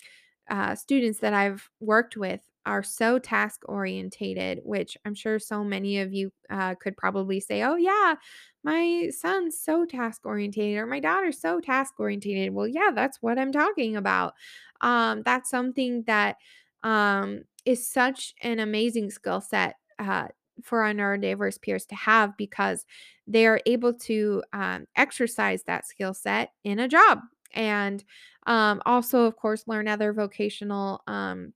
uh, 0.50 0.74
students 0.74 1.20
that 1.20 1.32
I've 1.32 1.70
worked 1.80 2.16
with 2.16 2.40
are 2.66 2.82
so 2.82 3.18
task 3.18 3.62
orientated, 3.66 4.60
which 4.64 4.96
I'm 5.04 5.14
sure 5.14 5.38
so 5.38 5.64
many 5.64 5.98
of 6.00 6.12
you 6.12 6.32
uh, 6.50 6.74
could 6.76 6.96
probably 6.96 7.40
say, 7.40 7.62
oh, 7.62 7.76
yeah, 7.76 8.14
my 8.64 9.10
son's 9.10 9.58
so 9.60 9.84
task 9.84 10.22
orientated 10.24 10.78
or 10.78 10.86
my 10.86 11.00
daughter's 11.00 11.40
so 11.40 11.60
task 11.60 11.94
orientated. 11.98 12.54
Well, 12.54 12.68
yeah, 12.68 12.90
that's 12.94 13.18
what 13.20 13.38
I'm 13.38 13.52
talking 13.52 13.96
about. 13.96 14.34
Um, 14.80 15.22
that's 15.24 15.50
something 15.50 16.04
that 16.06 16.36
um, 16.82 17.42
is 17.64 17.88
such 17.88 18.34
an 18.42 18.58
amazing 18.60 19.10
skill 19.10 19.40
set. 19.40 19.76
Uh, 19.98 20.28
for 20.62 20.82
our 20.82 20.92
neurodiverse 20.92 21.60
peers 21.60 21.86
to 21.86 21.94
have 21.94 22.36
because 22.36 22.84
they 23.26 23.46
are 23.46 23.60
able 23.64 23.92
to 23.92 24.42
um, 24.52 24.86
exercise 24.96 25.62
that 25.64 25.86
skill 25.86 26.12
set 26.12 26.52
in 26.62 26.78
a 26.78 26.86
job 26.86 27.20
and 27.54 28.04
um, 28.46 28.82
also, 28.86 29.24
of 29.24 29.36
course, 29.36 29.64
learn 29.66 29.88
other 29.88 30.12
vocational 30.12 31.02
um, 31.06 31.52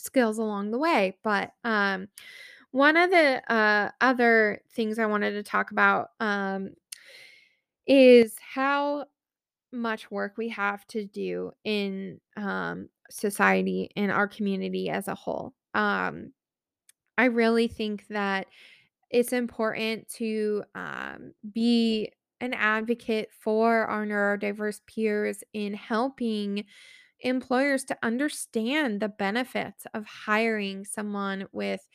skills 0.00 0.38
along 0.38 0.70
the 0.70 0.78
way. 0.78 1.16
But 1.22 1.52
um, 1.64 2.08
one 2.72 2.96
of 2.96 3.10
the 3.10 3.42
uh, 3.52 3.90
other 4.00 4.60
things 4.72 4.98
I 4.98 5.06
wanted 5.06 5.32
to 5.32 5.42
talk 5.42 5.70
about 5.70 6.10
um, 6.20 6.70
is 7.86 8.34
how 8.54 9.06
much 9.72 10.10
work 10.10 10.34
we 10.36 10.48
have 10.48 10.86
to 10.88 11.04
do 11.04 11.52
in 11.64 12.20
um, 12.36 12.88
society, 13.10 13.90
in 13.96 14.10
our 14.10 14.28
community 14.28 14.88
as 14.90 15.08
a 15.08 15.14
whole. 15.14 15.54
Um, 15.74 16.32
I 17.18 17.26
really 17.26 17.68
think 17.68 18.06
that 18.08 18.46
it's 19.10 19.32
important 19.32 20.08
to 20.14 20.62
um, 20.74 21.34
be 21.52 22.12
an 22.40 22.54
advocate 22.54 23.28
for 23.38 23.84
our 23.84 24.06
neurodiverse 24.06 24.80
peers 24.86 25.44
in 25.52 25.74
helping 25.74 26.64
employers 27.22 27.84
to 27.84 27.98
understand 28.02 29.00
the 29.00 29.08
benefits 29.08 29.86
of 29.94 30.04
hiring 30.06 30.84
someone 30.84 31.46
with 31.52 31.86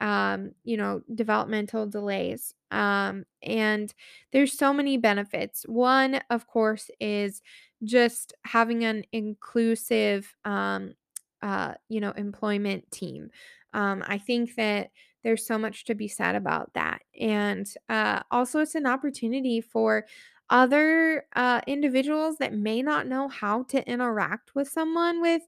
um, 0.00 0.52
you 0.64 0.76
know 0.76 1.02
developmental 1.14 1.86
delays 1.86 2.54
um, 2.70 3.24
and 3.42 3.94
there's 4.32 4.56
so 4.58 4.72
many 4.72 4.96
benefits. 4.96 5.62
One 5.68 6.20
of 6.30 6.46
course 6.48 6.90
is 7.00 7.40
just 7.84 8.32
having 8.44 8.84
an 8.84 9.04
inclusive 9.12 10.34
um, 10.44 10.94
uh, 11.42 11.74
you 11.88 12.00
know 12.00 12.10
employment 12.12 12.90
team. 12.90 13.30
Um, 13.72 14.04
i 14.06 14.18
think 14.18 14.54
that 14.54 14.90
there's 15.24 15.44
so 15.46 15.58
much 15.58 15.84
to 15.86 15.94
be 15.94 16.06
said 16.06 16.36
about 16.36 16.72
that 16.74 17.02
and 17.18 17.66
uh, 17.88 18.20
also 18.30 18.60
it's 18.60 18.74
an 18.76 18.86
opportunity 18.86 19.60
for 19.60 20.04
other 20.50 21.26
uh, 21.34 21.60
individuals 21.66 22.36
that 22.38 22.52
may 22.52 22.82
not 22.82 23.06
know 23.06 23.28
how 23.28 23.62
to 23.64 23.86
interact 23.88 24.54
with 24.54 24.68
someone 24.68 25.20
with 25.20 25.42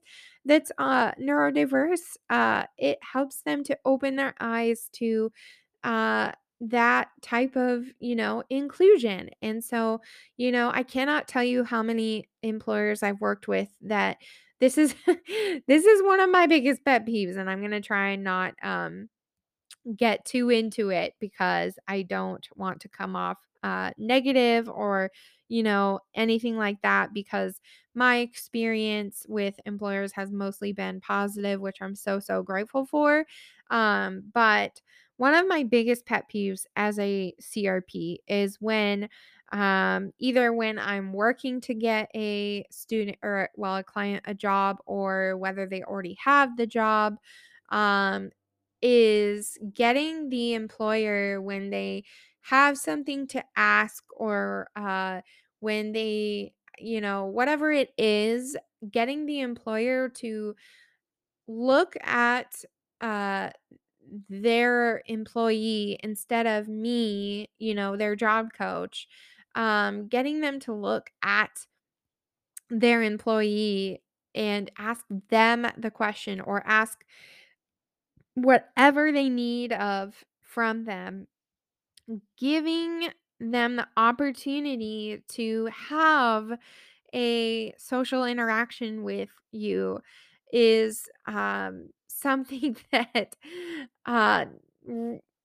that's 0.45 0.71
uh, 0.77 1.11
neurodiverse, 1.13 2.17
uh, 2.29 2.63
it 2.77 2.97
helps 3.01 3.41
them 3.41 3.63
to 3.65 3.77
open 3.85 4.15
their 4.15 4.33
eyes 4.39 4.89
to 4.93 5.31
uh, 5.83 6.31
that 6.59 7.09
type 7.21 7.55
of 7.55 7.85
you 7.99 8.15
know 8.15 8.43
inclusion. 8.49 9.29
And 9.41 9.63
so, 9.63 10.01
you 10.37 10.51
know, 10.51 10.71
I 10.73 10.83
cannot 10.83 11.27
tell 11.27 11.43
you 11.43 11.63
how 11.63 11.83
many 11.83 12.29
employers 12.43 13.03
I've 13.03 13.21
worked 13.21 13.47
with 13.47 13.69
that 13.81 14.17
this 14.59 14.77
is 14.77 14.95
this 15.67 15.85
is 15.85 16.03
one 16.03 16.19
of 16.19 16.29
my 16.31 16.47
biggest 16.47 16.83
pet 16.85 17.05
peeves, 17.05 17.37
and 17.37 17.49
I'm 17.49 17.61
gonna 17.61 17.81
try 17.81 18.09
and 18.09 18.23
not 18.23 18.55
um 18.63 19.09
get 19.95 20.25
too 20.25 20.49
into 20.49 20.89
it 20.89 21.13
because 21.19 21.79
I 21.87 22.01
don't 22.01 22.45
want 22.55 22.81
to 22.81 22.89
come 22.89 23.15
off 23.15 23.37
uh, 23.63 23.91
negative 23.97 24.69
or, 24.69 25.11
you 25.49 25.63
know, 25.63 25.99
anything 26.13 26.57
like 26.57 26.81
that 26.81 27.13
because 27.13 27.61
my 27.95 28.17
experience 28.17 29.25
with 29.27 29.59
employers 29.65 30.11
has 30.13 30.31
mostly 30.31 30.73
been 30.73 31.01
positive, 31.01 31.61
which 31.61 31.81
I'm 31.81 31.95
so, 31.95 32.19
so 32.19 32.43
grateful 32.43 32.85
for. 32.85 33.25
Um, 33.69 34.23
but 34.33 34.81
one 35.17 35.33
of 35.33 35.47
my 35.47 35.63
biggest 35.63 36.05
pet 36.05 36.29
peeves 36.33 36.65
as 36.75 36.99
a 36.99 37.33
CRP 37.41 38.19
is 38.27 38.57
when 38.61 39.09
um, 39.51 40.11
either 40.19 40.51
when 40.53 40.77
I'm 40.77 41.13
working 41.13 41.61
to 41.61 41.73
get 41.73 42.09
a 42.13 42.65
student 42.69 43.17
or, 43.23 43.49
well, 43.55 43.77
a 43.77 43.83
client 43.83 44.23
a 44.27 44.33
job 44.33 44.77
or 44.85 45.37
whether 45.37 45.65
they 45.65 45.83
already 45.83 46.17
have 46.23 46.57
the 46.57 46.67
job. 46.67 47.17
Um, 47.69 48.31
is 48.81 49.57
getting 49.73 50.29
the 50.29 50.53
employer 50.53 51.41
when 51.41 51.71
they 51.71 52.03
have 52.49 52.77
something 52.77 53.27
to 53.27 53.43
ask 53.55 54.03
or 54.15 54.69
uh, 54.75 55.21
when 55.59 55.91
they, 55.91 56.53
you 56.79 57.01
know, 57.01 57.25
whatever 57.25 57.71
it 57.71 57.93
is, 57.97 58.55
getting 58.91 59.25
the 59.25 59.41
employer 59.41 60.09
to 60.09 60.55
look 61.47 61.95
at 62.01 62.63
uh, 63.01 63.49
their 64.29 65.01
employee 65.07 65.99
instead 66.03 66.47
of 66.47 66.67
me, 66.67 67.49
you 67.59 67.75
know, 67.75 67.97
their 67.97 68.15
job 68.15 68.53
coach, 68.53 69.07
um, 69.55 70.07
getting 70.07 70.41
them 70.41 70.59
to 70.61 70.73
look 70.73 71.09
at 71.23 71.65
their 72.69 73.01
employee 73.01 74.01
and 74.35 74.69
ask 74.77 75.05
them 75.29 75.65
the 75.77 75.91
question 75.91 76.41
or 76.41 76.63
ask 76.65 77.03
whatever 78.35 79.11
they 79.11 79.29
need 79.29 79.73
of 79.73 80.23
from 80.41 80.85
them, 80.85 81.27
giving 82.37 83.09
them 83.39 83.75
the 83.75 83.87
opportunity 83.97 85.23
to 85.29 85.69
have 85.89 86.57
a 87.13 87.73
social 87.77 88.25
interaction 88.25 89.03
with 89.03 89.29
you 89.51 89.99
is 90.53 91.09
um, 91.27 91.89
something 92.07 92.77
that 92.91 93.35
uh, 94.05 94.45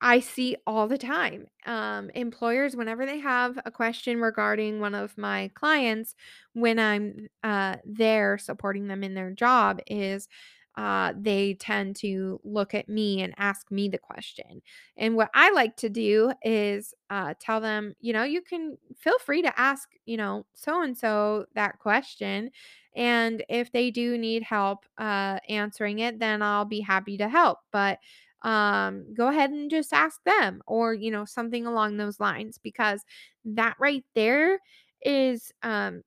I 0.01 0.19
see 0.19 0.57
all 0.67 0.89
the 0.89 0.99
time. 0.99 1.47
Um, 1.65 2.11
employers, 2.11 2.75
whenever 2.75 3.07
they 3.07 3.19
have 3.21 3.59
a 3.65 3.71
question 3.71 4.21
regarding 4.21 4.81
one 4.81 4.95
of 4.97 5.17
my 5.17 5.51
clients, 5.55 6.17
when 6.55 6.79
I'm 6.81 7.29
uh, 7.45 7.77
there 7.85 8.37
supporting 8.39 8.89
them 8.89 9.05
in 9.05 9.15
their 9.15 9.31
job, 9.31 9.81
is 9.87 10.29
uh, 10.77 11.13
they 11.19 11.55
tend 11.55 11.97
to 11.97 12.41
look 12.45 12.75
at 12.75 12.89
me 12.89 13.23
and 13.23 13.35
ask 13.37 13.71
me 13.71 13.89
the 13.89 13.99
question. 13.99 14.63
And 14.97 15.17
what 15.17 15.31
I 15.35 15.51
like 15.51 15.77
to 15.77 15.89
do 15.89 16.33
is 16.43 16.95
uh, 17.11 17.35
tell 17.39 17.61
them, 17.61 17.95
you 18.01 18.13
know, 18.13 18.23
you 18.23 18.41
can 18.41 18.79
feel 18.97 19.19
free 19.19 19.43
to 19.43 19.61
ask, 19.61 19.89
you 20.07 20.17
know, 20.17 20.47
so 20.55 20.83
and 20.83 20.97
so 20.97 21.47
that 21.55 21.79
question. 21.79 22.51
And 22.97 23.45
if 23.49 23.71
they 23.73 23.91
do 23.91 24.17
need 24.17 24.43
help 24.43 24.87
uh, 24.99 25.39
answering 25.49 25.99
it, 25.99 26.19
then 26.19 26.43
I'll 26.43 26.65
be 26.65 26.81
happy 26.81 27.17
to 27.19 27.29
help. 27.29 27.59
But 27.71 27.99
um, 28.43 29.15
go 29.15 29.29
ahead 29.29 29.51
and 29.51 29.71
just 29.71 29.93
ask 29.93 30.21
them 30.25 30.63
or, 30.67 30.95
you 30.95 31.11
know, 31.11 31.25
something 31.25 31.67
along 31.67 31.97
those 31.97 32.19
lines, 32.19 32.59
because 32.59 33.05
that 33.45 33.77
right 33.79 34.05
there 34.15 34.59
is 35.05 35.53
um, 35.63 36.03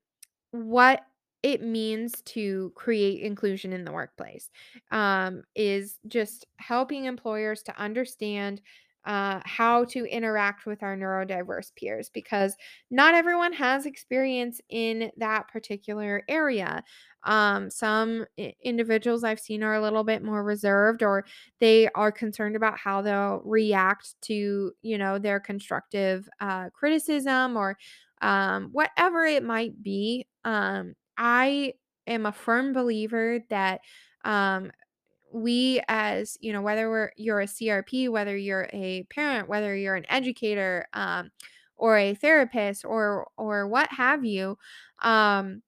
what 0.52 1.02
it 1.46 1.62
means 1.62 2.24
to 2.24 2.72
create 2.74 3.22
inclusion 3.22 3.72
in 3.72 3.86
the 3.86 3.92
workplace 3.92 4.50
um, 4.90 5.44
is 5.54 6.00
just 6.08 6.48
helping 6.58 7.06
employers 7.06 7.62
to 7.62 7.80
understand 7.80 8.64
uh, 9.06 9.40
how 9.46 9.86
to 9.86 10.06
interact 10.06 10.66
with 10.66 10.82
our 10.82 10.98
neurodiverse 10.98 11.72
peers 11.76 12.10
because 12.10 12.56
not 12.90 13.14
everyone 13.14 13.54
has 13.54 13.86
experience 13.86 14.60
in 14.70 15.12
that 15.18 15.48
particular 15.48 16.24
area. 16.28 16.84
Um, 17.26 17.70
some 17.70 18.26
individuals 18.64 19.24
I've 19.24 19.40
seen 19.40 19.62
are 19.62 19.76
a 19.76 19.82
little 19.82 20.04
bit 20.04 20.24
more 20.24 20.44
reserved 20.44 21.04
or 21.04 21.26
they 21.60 21.90
are 21.90 22.12
concerned 22.12 22.56
about 22.56 22.80
how 22.80 23.04
they'll 23.04 23.44
react 23.46 24.16
to, 24.24 24.72
you 24.82 24.98
know, 24.98 25.20
their 25.20 25.40
constructive 25.40 26.28
uh, 26.40 26.72
criticism 26.72 27.56
or 27.56 27.78
um, 28.24 28.70
whatever 28.72 29.26
it 29.26 29.44
might 29.44 29.84
be. 29.84 30.26
Um, 30.44 30.96
I 31.18 31.74
am 32.08 32.26
a 32.26 32.32
firm 32.32 32.74
believer 32.74 33.40
that 33.50 33.82
um, 34.24 34.72
we 35.34 35.82
as 35.88 36.38
you 36.40 36.54
know 36.54 36.62
whether 36.62 36.90
we're 36.90 37.12
you're 37.18 37.42
a 37.42 37.46
crp 37.46 38.10
whether 38.10 38.38
you're 38.38 38.70
a 38.72 39.04
parent 39.10 39.50
whether 39.50 39.76
you're 39.76 39.96
an 39.96 40.06
educator 40.10 40.88
um, 40.94 41.30
or 41.76 41.98
a 41.98 42.14
therapist 42.14 42.86
or 42.86 43.28
or 43.38 43.68
what 43.68 43.90
have 43.92 44.24
you 44.24 44.58
um, 45.04 45.62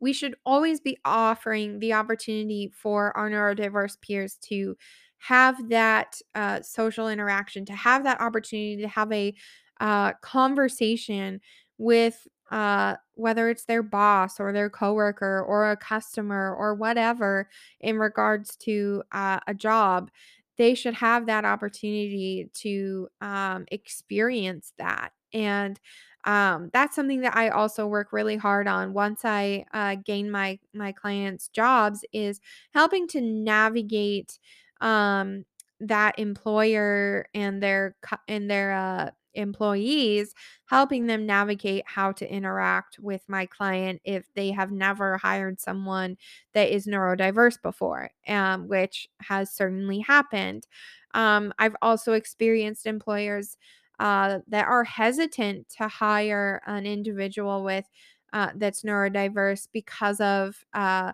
we 0.00 0.12
should 0.12 0.34
always 0.44 0.80
be 0.80 0.98
offering 1.04 1.78
the 1.78 1.92
opportunity 1.94 2.70
for 2.74 3.16
our 3.16 3.30
neurodiverse 3.30 4.00
peers 4.00 4.36
to 4.42 4.76
have 5.18 5.70
that 5.70 6.20
uh, 6.34 6.60
social 6.60 7.08
interaction, 7.08 7.64
to 7.64 7.72
have 7.74 8.04
that 8.04 8.20
opportunity 8.20 8.82
to 8.82 8.88
have 8.88 9.10
a 9.12 9.34
uh, 9.80 10.12
conversation 10.20 11.40
with 11.78 12.26
uh, 12.50 12.96
whether 13.14 13.48
it's 13.48 13.64
their 13.64 13.82
boss 13.82 14.38
or 14.38 14.52
their 14.52 14.70
coworker 14.70 15.42
or 15.42 15.70
a 15.70 15.76
customer 15.76 16.54
or 16.54 16.74
whatever 16.74 17.48
in 17.80 17.98
regards 17.98 18.56
to 18.56 19.02
uh, 19.12 19.40
a 19.46 19.54
job. 19.54 20.10
They 20.56 20.74
should 20.74 20.94
have 20.94 21.26
that 21.26 21.44
opportunity 21.44 22.48
to 22.54 23.08
um, 23.20 23.64
experience 23.72 24.72
that. 24.78 25.12
And 25.32 25.80
um, 26.24 26.70
that's 26.72 26.94
something 26.94 27.20
that 27.22 27.36
I 27.36 27.48
also 27.48 27.86
work 27.86 28.12
really 28.12 28.36
hard 28.36 28.66
on 28.68 28.92
once 28.92 29.24
I 29.24 29.66
uh, 29.72 29.96
gain 29.96 30.30
my 30.30 30.58
my 30.72 30.92
clients' 30.92 31.48
jobs 31.48 32.04
is 32.12 32.40
helping 32.72 33.06
to 33.08 33.20
navigate 33.20 34.38
um, 34.80 35.44
that 35.80 36.18
employer 36.18 37.26
and 37.34 37.62
their 37.62 37.96
and 38.28 38.50
their 38.50 38.72
uh, 38.72 39.10
employees, 39.34 40.34
helping 40.66 41.06
them 41.06 41.26
navigate 41.26 41.84
how 41.86 42.12
to 42.12 42.30
interact 42.30 42.98
with 42.98 43.22
my 43.28 43.46
client 43.46 44.00
if 44.04 44.32
they 44.34 44.50
have 44.50 44.70
never 44.70 45.18
hired 45.18 45.60
someone 45.60 46.16
that 46.52 46.70
is 46.70 46.86
neurodiverse 46.86 47.60
before, 47.62 48.10
um, 48.28 48.68
which 48.68 49.08
has 49.20 49.50
certainly 49.50 50.00
happened. 50.00 50.66
Um, 51.14 51.52
I've 51.58 51.76
also 51.82 52.12
experienced 52.12 52.86
employers 52.86 53.56
uh, 54.00 54.40
that 54.48 54.66
are 54.66 54.84
hesitant 54.84 55.68
to 55.78 55.88
hire 55.88 56.60
an 56.66 56.86
individual 56.86 57.62
with 57.62 57.84
uh, 58.32 58.50
that's 58.56 58.82
neurodiverse 58.82 59.68
because 59.72 60.20
of 60.20 60.64
uh, 60.74 61.12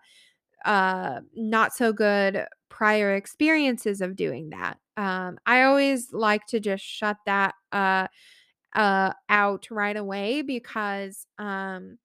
uh, 0.65 1.21
not 1.35 1.75
so 1.75 1.93
good 1.93 2.47
prior 2.69 3.15
experiences 3.15 4.01
of 4.01 4.17
doing 4.17 4.51
that. 4.51 4.79
Um, 4.97 5.39
I 5.47 5.63
always 5.63 6.13
like 6.13 6.47
to 6.47 6.61
just 6.61 6.85
shut 6.85 7.17
that 7.27 7.55
uh, 7.73 8.09
uh, 8.75 9.13
out 9.29 9.67
right 9.71 9.97
away 9.97 10.43
because 10.43 11.27
um, 11.39 11.99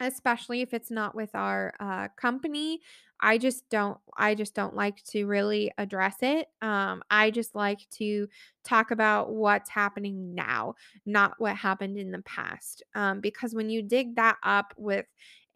especially 0.00 0.60
if 0.60 0.74
it's 0.74 0.90
not 0.90 1.14
with 1.14 1.34
our 1.34 1.72
uh, 1.80 2.08
company 2.16 2.80
i 3.20 3.38
just 3.38 3.68
don't 3.70 3.98
i 4.18 4.34
just 4.34 4.54
don't 4.54 4.76
like 4.76 5.02
to 5.04 5.24
really 5.24 5.72
address 5.78 6.16
it 6.20 6.48
um, 6.60 7.02
i 7.10 7.30
just 7.30 7.54
like 7.54 7.88
to 7.90 8.28
talk 8.62 8.90
about 8.90 9.32
what's 9.32 9.70
happening 9.70 10.34
now 10.34 10.74
not 11.06 11.32
what 11.38 11.56
happened 11.56 11.96
in 11.96 12.10
the 12.10 12.22
past 12.22 12.82
um, 12.94 13.20
because 13.20 13.54
when 13.54 13.70
you 13.70 13.82
dig 13.82 14.16
that 14.16 14.36
up 14.42 14.74
with 14.76 15.06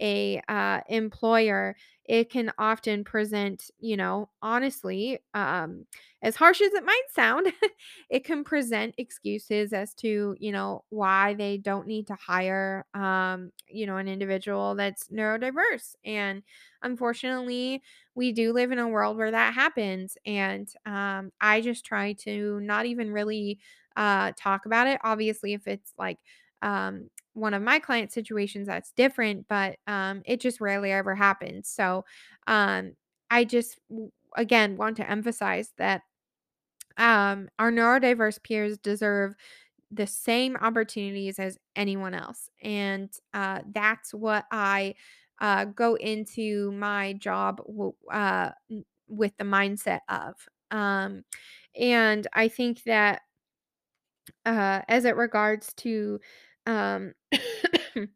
a 0.00 0.40
uh, 0.48 0.81
employer 0.88 1.76
it 2.11 2.29
can 2.29 2.51
often 2.59 3.05
present 3.05 3.70
you 3.79 3.96
know 3.96 4.29
honestly 4.42 5.20
um, 5.35 5.87
as 6.23 6.35
harsh 6.35 6.61
as 6.61 6.73
it 6.75 6.85
might 6.85 7.05
sound 7.11 7.53
it 8.11 8.25
can 8.25 8.42
present 8.42 8.94
excuses 8.99 9.73
as 9.73 9.94
to 9.94 10.35
you 10.40 10.51
know 10.51 10.85
why 10.90 11.35
they 11.35 11.57
don't 11.57 11.87
need 11.87 12.09
to 12.09 12.14
hire 12.16 12.85
um 12.94 13.53
you 13.68 13.87
know 13.87 13.96
an 13.96 14.09
individual 14.09 14.75
that's 14.75 15.09
neurodiverse. 15.09 15.94
And 16.05 16.42
unfortunately 16.83 17.83
we 18.14 18.33
do 18.33 18.53
live 18.53 18.73
in 18.73 18.79
a 18.79 18.88
world 18.88 19.16
where 19.16 19.31
that 19.31 19.55
happens. 19.55 20.16
And 20.27 20.68
um 20.87 21.31
i 21.40 21.61
just 21.61 21.85
try 21.85 22.14
to 22.14 22.61
not 22.61 22.87
even 22.87 23.12
really 23.12 23.61
uh 23.96 24.33
talk 24.37 24.66
about 24.66 24.87
it. 24.88 25.01
Obviously 25.05 25.53
if 25.55 25.66
it's 25.68 25.94
like 25.99 26.18
um 26.62 27.09
one 27.35 27.55
of 27.55 27.62
my 27.62 27.79
client 27.79 28.12
situations 28.12 28.66
that's 28.66 28.93
different 28.93 29.47
but 29.49 29.77
um 29.87 30.23
it 30.25 30.40
just 30.40 30.61
rarely 30.61 30.93
ever 30.93 31.14
happens 31.14 31.69
so 31.69 32.05
um 32.47 32.93
i 33.31 33.45
just 33.45 33.79
again 34.37 34.77
want 34.77 34.97
to 34.97 35.09
emphasize 35.11 35.73
that 35.79 36.03
um, 36.97 37.49
our 37.59 37.73
neurodiverse 37.73 38.43
peers 38.43 38.79
deserve 38.79 39.35
the 39.90 40.07
same 40.07 40.57
opportunities 40.57 41.38
as 41.38 41.59
anyone 41.75 42.14
else. 42.14 42.49
And 42.62 43.11
uh, 43.35 43.62
that's 43.73 44.14
what 44.14 44.45
I 44.51 44.95
uh, 45.40 45.64
go 45.66 45.95
into 45.97 46.71
my 46.73 47.14
job 47.14 47.62
uh, 48.12 48.51
with 49.09 49.37
the 49.38 49.45
mindset 49.45 50.01
of. 50.09 50.35
Um, 50.71 51.25
and 51.79 52.27
I 52.33 52.49
think 52.49 52.85
that 52.85 53.23
uh, 54.45 54.83
as 54.88 55.05
it 55.05 55.16
regards 55.16 55.73
to 55.75 56.21
um, 56.70 57.14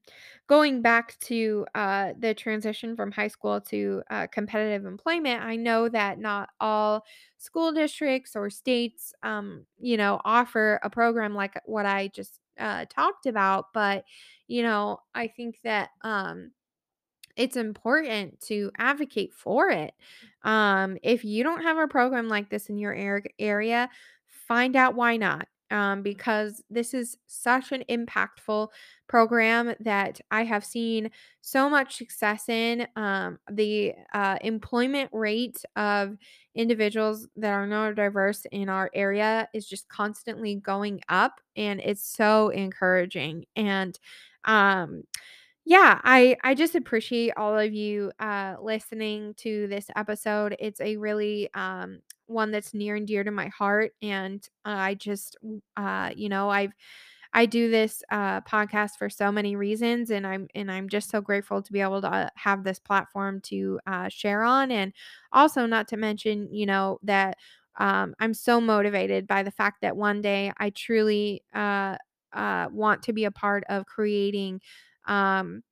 going 0.46 0.82
back 0.82 1.18
to 1.20 1.66
uh, 1.74 2.12
the 2.18 2.34
transition 2.34 2.96
from 2.96 3.10
high 3.10 3.28
school 3.28 3.60
to 3.60 4.02
uh, 4.10 4.26
competitive 4.28 4.86
employment, 4.86 5.42
I 5.42 5.56
know 5.56 5.88
that 5.88 6.18
not 6.18 6.50
all 6.60 7.04
school 7.38 7.72
districts 7.72 8.36
or 8.36 8.50
states, 8.50 9.12
um, 9.22 9.66
you 9.78 9.96
know, 9.96 10.20
offer 10.24 10.80
a 10.82 10.90
program 10.90 11.34
like 11.34 11.60
what 11.64 11.86
I 11.86 12.08
just 12.08 12.40
uh, 12.58 12.84
talked 12.88 13.26
about. 13.26 13.66
But, 13.72 14.04
you 14.46 14.62
know, 14.62 14.98
I 15.14 15.28
think 15.28 15.58
that. 15.64 15.90
Um, 16.02 16.52
it's 17.36 17.56
important 17.56 18.40
to 18.42 18.70
advocate 18.78 19.32
for 19.34 19.68
it. 19.70 19.92
Um, 20.44 20.98
if 21.02 21.24
you 21.24 21.42
don't 21.42 21.62
have 21.62 21.78
a 21.78 21.88
program 21.88 22.28
like 22.28 22.48
this 22.48 22.68
in 22.68 22.78
your 22.78 22.94
area, 23.38 23.90
find 24.28 24.76
out 24.76 24.94
why 24.94 25.16
not. 25.16 25.48
Um, 25.74 26.02
because 26.02 26.62
this 26.70 26.94
is 26.94 27.16
such 27.26 27.72
an 27.72 27.82
impactful 27.90 28.68
program 29.08 29.74
that 29.80 30.20
I 30.30 30.44
have 30.44 30.64
seen 30.64 31.10
so 31.40 31.68
much 31.68 31.96
success 31.96 32.48
in. 32.48 32.86
Um, 32.94 33.40
the 33.50 33.94
uh, 34.12 34.38
employment 34.40 35.10
rate 35.12 35.64
of 35.74 36.16
individuals 36.54 37.26
that 37.34 37.50
are 37.50 37.66
neurodiverse 37.66 38.46
in 38.52 38.68
our 38.68 38.88
area 38.94 39.48
is 39.52 39.66
just 39.66 39.88
constantly 39.88 40.54
going 40.54 41.00
up, 41.08 41.40
and 41.56 41.80
it's 41.80 42.06
so 42.06 42.50
encouraging. 42.50 43.46
And 43.56 43.98
um, 44.44 45.02
yeah, 45.64 46.00
I 46.04 46.36
I 46.44 46.54
just 46.54 46.74
appreciate 46.74 47.32
all 47.36 47.58
of 47.58 47.72
you 47.72 48.12
uh 48.20 48.56
listening 48.60 49.34
to 49.38 49.66
this 49.68 49.86
episode. 49.96 50.56
It's 50.58 50.80
a 50.80 50.96
really 50.96 51.48
um 51.54 52.00
one 52.26 52.50
that's 52.50 52.74
near 52.74 52.96
and 52.96 53.06
dear 53.06 53.22
to 53.24 53.30
my 53.30 53.48
heart 53.48 53.92
and 54.02 54.46
I 54.64 54.94
just 54.94 55.36
uh 55.76 56.10
you 56.14 56.28
know, 56.28 56.50
I've 56.50 56.72
I 57.34 57.46
do 57.46 57.70
this 57.70 58.02
uh, 58.12 58.40
podcast 58.42 58.92
for 58.98 59.10
so 59.10 59.32
many 59.32 59.56
reasons, 59.56 60.10
and 60.10 60.26
I'm 60.26 60.48
and 60.54 60.70
I'm 60.72 60.88
just 60.88 61.10
so 61.10 61.20
grateful 61.20 61.62
to 61.62 61.72
be 61.72 61.80
able 61.80 62.00
to 62.02 62.08
uh, 62.08 62.28
have 62.36 62.64
this 62.64 62.78
platform 62.80 63.40
to 63.44 63.80
uh, 63.86 64.08
share 64.08 64.44
on, 64.44 64.70
and 64.72 64.92
also 65.32 65.66
not 65.66 65.88
to 65.88 65.96
mention, 65.98 66.48
you 66.52 66.66
know, 66.66 66.98
that 67.04 67.36
um, 67.78 68.14
I'm 68.20 68.34
so 68.34 68.60
motivated 68.60 69.26
by 69.26 69.42
the 69.44 69.50
fact 69.50 69.82
that 69.82 69.96
one 69.96 70.22
day 70.22 70.52
I 70.58 70.70
truly 70.70 71.42
uh, 71.54 71.96
uh, 72.32 72.68
want 72.72 73.02
to 73.04 73.12
be 73.12 73.24
a 73.26 73.30
part 73.32 73.64
of 73.68 73.86
creating. 73.86 74.60
Um, 75.06 75.62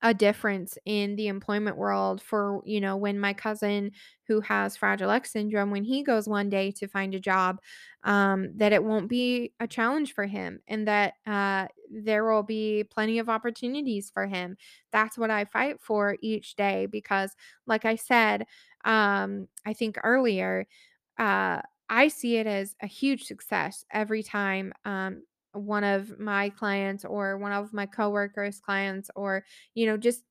a 0.00 0.14
difference 0.14 0.78
in 0.84 1.16
the 1.16 1.26
employment 1.26 1.76
world 1.76 2.22
for, 2.22 2.62
you 2.64 2.80
know, 2.80 2.96
when 2.96 3.18
my 3.18 3.32
cousin 3.32 3.90
who 4.28 4.40
has 4.40 4.76
Fragile 4.76 5.10
X 5.10 5.32
syndrome, 5.32 5.72
when 5.72 5.82
he 5.82 6.04
goes 6.04 6.28
one 6.28 6.48
day 6.48 6.70
to 6.72 6.86
find 6.86 7.14
a 7.16 7.20
job, 7.20 7.58
um, 8.04 8.56
that 8.56 8.72
it 8.72 8.84
won't 8.84 9.08
be 9.08 9.52
a 9.58 9.66
challenge 9.66 10.12
for 10.14 10.26
him 10.26 10.60
and 10.68 10.86
that 10.86 11.14
uh, 11.26 11.66
there 11.90 12.24
will 12.30 12.44
be 12.44 12.84
plenty 12.84 13.18
of 13.18 13.28
opportunities 13.28 14.08
for 14.08 14.26
him. 14.28 14.56
That's 14.92 15.18
what 15.18 15.32
I 15.32 15.44
fight 15.46 15.80
for 15.80 16.16
each 16.22 16.54
day 16.54 16.86
because, 16.86 17.34
like 17.66 17.84
I 17.84 17.96
said, 17.96 18.46
um, 18.84 19.48
I 19.66 19.72
think 19.72 19.98
earlier, 20.04 20.66
uh, 21.18 21.62
I 21.88 22.08
see 22.08 22.36
it 22.36 22.46
as 22.46 22.76
a 22.82 22.86
huge 22.86 23.24
success 23.24 23.84
every 23.90 24.22
time 24.22 24.72
um, 24.84 25.22
one 25.52 25.84
of 25.84 26.18
my 26.18 26.50
clients 26.50 27.04
or 27.04 27.38
one 27.38 27.52
of 27.52 27.72
my 27.72 27.86
coworkers' 27.86 28.60
clients 28.60 29.10
or 29.16 29.44
you 29.74 29.86
know, 29.86 29.96
just 29.96 30.22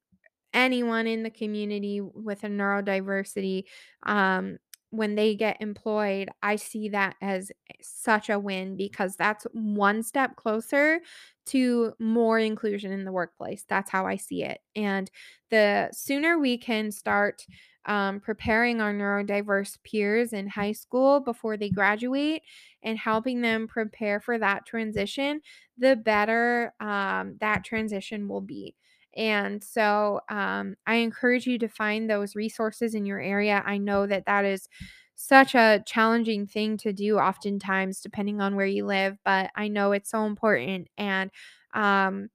anyone 0.53 1.08
in 1.08 1.23
the 1.23 1.30
community 1.30 2.01
with 2.01 2.43
a 2.43 2.47
neurodiversity, 2.47 3.63
um, 4.03 4.58
when 4.89 5.15
they 5.15 5.36
get 5.36 5.62
employed, 5.62 6.30
I 6.41 6.56
see 6.56 6.88
that 6.89 7.15
as 7.21 7.51
such 7.82 8.30
a 8.30 8.39
win 8.39 8.77
because 8.77 9.17
that's 9.17 9.45
one 9.51 10.01
step 10.01 10.38
closer 10.38 11.01
to 11.47 11.93
more 11.99 12.39
inclusion 12.39 12.93
in 12.93 13.03
the 13.03 13.12
workplace. 13.12 13.65
That's 13.67 13.89
how 13.91 14.08
I 14.08 14.15
see 14.15 14.43
it. 14.43 14.62
And 14.75 15.12
the 15.49 15.89
sooner 15.91 16.39
we 16.39 16.58
can 16.58 16.91
start 16.91 17.45
um, 17.88 18.19
preparing 18.19 18.82
our 18.82 18.93
neurodiverse 18.93 19.78
peers 19.84 20.34
in 20.34 20.47
high 20.47 20.73
school 20.73 21.19
before 21.19 21.58
they 21.58 21.69
graduate 21.69 22.43
and 22.84 22.97
helping 22.97 23.41
them 23.41 23.67
prepare 23.67 24.19
for 24.19 24.38
that 24.38 24.65
transition, 24.65 25.41
the 25.78 25.95
better 25.95 26.73
um, 26.80 27.38
that 27.39 27.63
transition 27.63 28.28
will 28.28 28.41
be. 28.41 28.76
And 29.15 29.63
so 29.63 30.21
um, 30.30 30.76
I 30.86 30.95
encourage 30.95 31.47
you 31.47 31.58
to 31.60 31.67
find 31.67 32.10
those 32.10 32.36
resources 32.36 32.93
in 32.93 33.06
your 33.06 33.19
area. 33.19 33.63
I 33.65 33.78
know 33.78 34.06
that 34.06 34.26
that 34.28 34.45
is 34.45 34.69
such 35.15 35.56
a 35.56 35.84
challenging 35.88 36.45
thing 36.45 36.78
to 36.78 36.93
do 36.93 37.17
oftentimes, 37.17 38.02
depending 38.02 38.39
on 38.39 38.56
where 38.56 38.67
you 38.67 38.86
live, 38.86 39.17
but 39.26 39.50
I 39.56 39.67
know 39.67 39.91
it's 39.91 40.12
so 40.12 40.26
important. 40.26 40.89
And 40.97 41.32
um, 41.73 42.30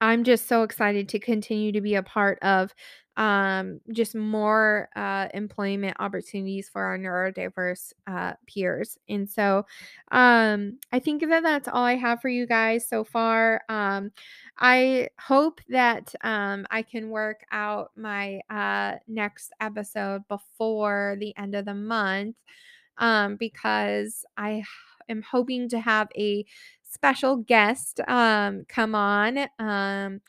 I'm 0.00 0.24
just 0.24 0.46
so 0.48 0.62
excited 0.62 1.08
to 1.10 1.18
continue 1.18 1.72
to 1.72 1.80
be 1.80 1.94
a 1.96 2.02
part 2.02 2.38
of 2.42 2.72
um, 3.16 3.80
just 3.92 4.14
more 4.14 4.88
uh, 4.94 5.26
employment 5.34 5.96
opportunities 5.98 6.68
for 6.68 6.82
our 6.84 6.96
neurodiverse 6.96 7.92
uh, 8.06 8.34
peers. 8.46 8.96
And 9.08 9.28
so 9.28 9.66
um, 10.12 10.78
I 10.92 11.00
think 11.00 11.22
that 11.28 11.42
that's 11.42 11.66
all 11.66 11.82
I 11.82 11.96
have 11.96 12.20
for 12.20 12.28
you 12.28 12.46
guys 12.46 12.86
so 12.88 13.02
far. 13.02 13.62
Um, 13.68 14.12
I 14.56 15.08
hope 15.18 15.60
that 15.68 16.14
um, 16.22 16.64
I 16.70 16.82
can 16.82 17.10
work 17.10 17.40
out 17.50 17.90
my 17.96 18.40
uh, 18.48 18.96
next 19.08 19.50
episode 19.60 20.22
before 20.28 21.16
the 21.18 21.36
end 21.36 21.56
of 21.56 21.64
the 21.64 21.74
month 21.74 22.36
um, 22.98 23.36
because 23.36 24.24
I 24.36 24.62
am 25.08 25.22
hoping 25.22 25.68
to 25.70 25.80
have 25.80 26.08
a 26.16 26.44
special 26.88 27.36
guest 27.36 28.00
um, 28.08 28.64
come 28.68 28.94
on 28.94 29.46
um, 29.58 30.20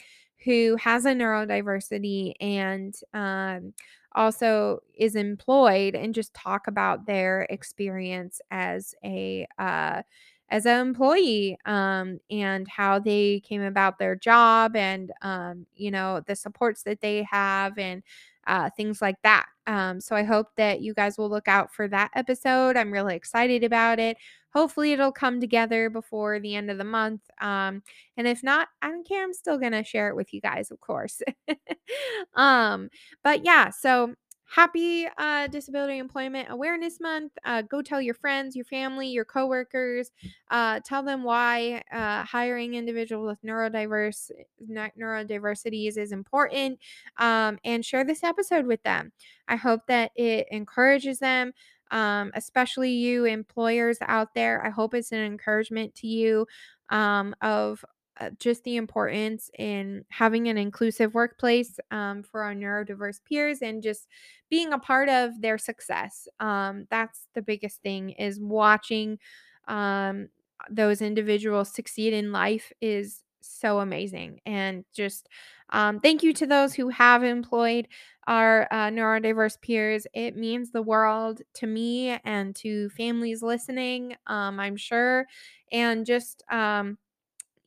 who 0.45 0.75
has 0.77 1.05
a 1.05 1.09
neurodiversity 1.13 2.33
and 2.39 2.95
um, 3.13 3.73
also 4.15 4.79
is 4.95 5.15
employed 5.15 5.95
and 5.95 6.13
just 6.13 6.33
talk 6.33 6.67
about 6.67 7.05
their 7.05 7.47
experience 7.49 8.41
as 8.51 8.95
a 9.03 9.47
uh, 9.57 10.01
as 10.49 10.65
an 10.65 10.79
employee 10.79 11.57
um, 11.65 12.19
and 12.31 12.67
how 12.67 12.97
they 12.97 13.39
came 13.41 13.61
about 13.61 13.99
their 13.99 14.15
job 14.15 14.75
and 14.75 15.11
um, 15.21 15.65
you 15.75 15.91
know 15.91 16.21
the 16.27 16.35
supports 16.35 16.83
that 16.83 17.01
they 17.01 17.23
have 17.29 17.77
and 17.77 18.01
uh, 18.47 18.69
things 18.75 19.01
like 19.01 19.17
that. 19.23 19.45
Um, 19.67 20.01
so 20.01 20.15
I 20.15 20.23
hope 20.23 20.47
that 20.57 20.81
you 20.81 20.93
guys 20.95 21.17
will 21.19 21.29
look 21.29 21.47
out 21.47 21.71
for 21.71 21.87
that 21.89 22.09
episode. 22.15 22.77
I'm 22.77 22.91
really 22.91 23.15
excited 23.15 23.63
about 23.63 23.99
it. 23.99 24.17
Hopefully, 24.53 24.91
it'll 24.93 25.11
come 25.11 25.39
together 25.39 25.89
before 25.89 26.39
the 26.39 26.55
end 26.55 26.71
of 26.71 26.77
the 26.77 26.83
month. 26.83 27.21
Um, 27.41 27.83
and 28.17 28.27
if 28.27 28.43
not, 28.43 28.67
I 28.81 28.89
don't 28.89 29.07
care. 29.07 29.23
I'm 29.23 29.33
still 29.33 29.57
gonna 29.57 29.83
share 29.83 30.09
it 30.09 30.15
with 30.15 30.33
you 30.33 30.41
guys, 30.41 30.71
of 30.71 30.79
course. 30.79 31.21
um, 32.35 32.89
but 33.23 33.43
yeah, 33.45 33.69
so 33.69 34.15
happy 34.51 35.07
uh, 35.17 35.45
Disability 35.47 35.99
Employment 35.99 36.47
Awareness 36.49 36.99
Month. 36.99 37.33
Uh, 37.45 37.61
go 37.61 37.81
tell 37.81 38.01
your 38.01 38.15
friends, 38.15 38.55
your 38.55 38.65
family, 38.65 39.07
your 39.07 39.25
coworkers. 39.25 40.11
Uh, 40.49 40.79
tell 40.83 41.03
them 41.03 41.23
why 41.23 41.83
uh, 41.91 42.23
hiring 42.23 42.73
individuals 42.73 43.27
with 43.27 43.41
neurodiverse 43.43 44.31
neurodiversities 44.69 45.97
is 45.97 46.11
important, 46.11 46.79
um, 47.17 47.59
and 47.63 47.85
share 47.85 48.03
this 48.03 48.23
episode 48.23 48.65
with 48.65 48.81
them. 48.83 49.11
I 49.47 49.55
hope 49.55 49.81
that 49.87 50.11
it 50.15 50.47
encourages 50.51 51.19
them. 51.19 51.53
Um, 51.91 52.31
especially 52.35 52.91
you 52.91 53.25
employers 53.25 53.97
out 54.01 54.33
there. 54.35 54.65
I 54.65 54.69
hope 54.69 54.93
it's 54.93 55.11
an 55.11 55.19
encouragement 55.19 55.95
to 55.95 56.07
you 56.07 56.45
um, 56.89 57.35
of 57.41 57.83
uh, 58.19 58.31
just 58.39 58.63
the 58.63 58.75
importance 58.75 59.49
in 59.57 60.03
having 60.09 60.47
an 60.49 60.57
inclusive 60.57 61.13
workplace 61.13 61.79
um, 61.91 62.21
for 62.21 62.41
our 62.43 62.53
neurodiverse 62.53 63.19
peers 63.23 63.61
and 63.61 63.81
just 63.81 64.07
being 64.49 64.73
a 64.73 64.79
part 64.79 65.07
of 65.09 65.41
their 65.41 65.57
success. 65.57 66.27
Um, 66.39 66.85
that's 66.89 67.27
the 67.33 67.41
biggest 67.41 67.81
thing 67.81 68.11
is 68.11 68.39
watching 68.39 69.19
um, 69.67 70.27
those 70.69 71.01
individuals 71.01 71.73
succeed 71.73 72.13
in 72.13 72.31
life 72.31 72.73
is 72.81 73.23
so 73.41 73.79
amazing. 73.79 74.41
And 74.45 74.83
just 74.93 75.29
um, 75.71 75.99
thank 75.99 76.23
you 76.23 76.33
to 76.33 76.45
those 76.47 76.73
who 76.73 76.89
have 76.89 77.23
employed 77.23 77.87
our 78.27 78.67
uh, 78.71 78.89
neurodiverse 78.89 79.59
peers. 79.61 80.05
It 80.13 80.35
means 80.35 80.71
the 80.71 80.81
world 80.81 81.41
to 81.55 81.67
me 81.67 82.17
and 82.23 82.55
to 82.57 82.89
families 82.91 83.41
listening, 83.41 84.15
um, 84.27 84.59
I'm 84.59 84.77
sure. 84.77 85.25
And 85.71 86.05
just, 86.05 86.43
um, 86.51 86.97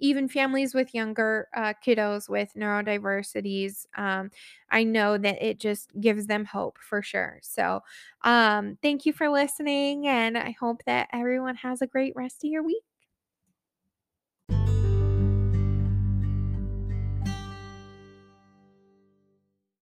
even 0.01 0.29
families 0.29 0.75
with 0.75 0.95
younger 0.95 1.49
uh, 1.57 1.75
kiddos 1.87 2.29
with 2.29 2.51
neurodiversities, 2.57 3.87
um, 3.97 4.31
I 4.71 4.83
know 4.83 5.17
that 5.17 5.41
it 5.43 5.61
just 5.61 5.93
gives 6.01 6.27
them 6.27 6.45
hope 6.45 6.79
for 6.81 7.03
sure. 7.03 7.39
So, 7.43 7.81
um, 8.23 8.79
thank 8.83 9.07
you 9.07 9.13
for 9.13 9.29
listening, 9.29 10.09
and 10.09 10.37
I 10.37 10.57
hope 10.59 10.83
that 10.87 11.09
everyone 11.13 11.55
has 11.57 11.83
a 11.83 11.87
great 11.87 12.15
rest 12.17 12.43
of 12.45 12.51
your 12.51 12.65
week. 12.65 12.83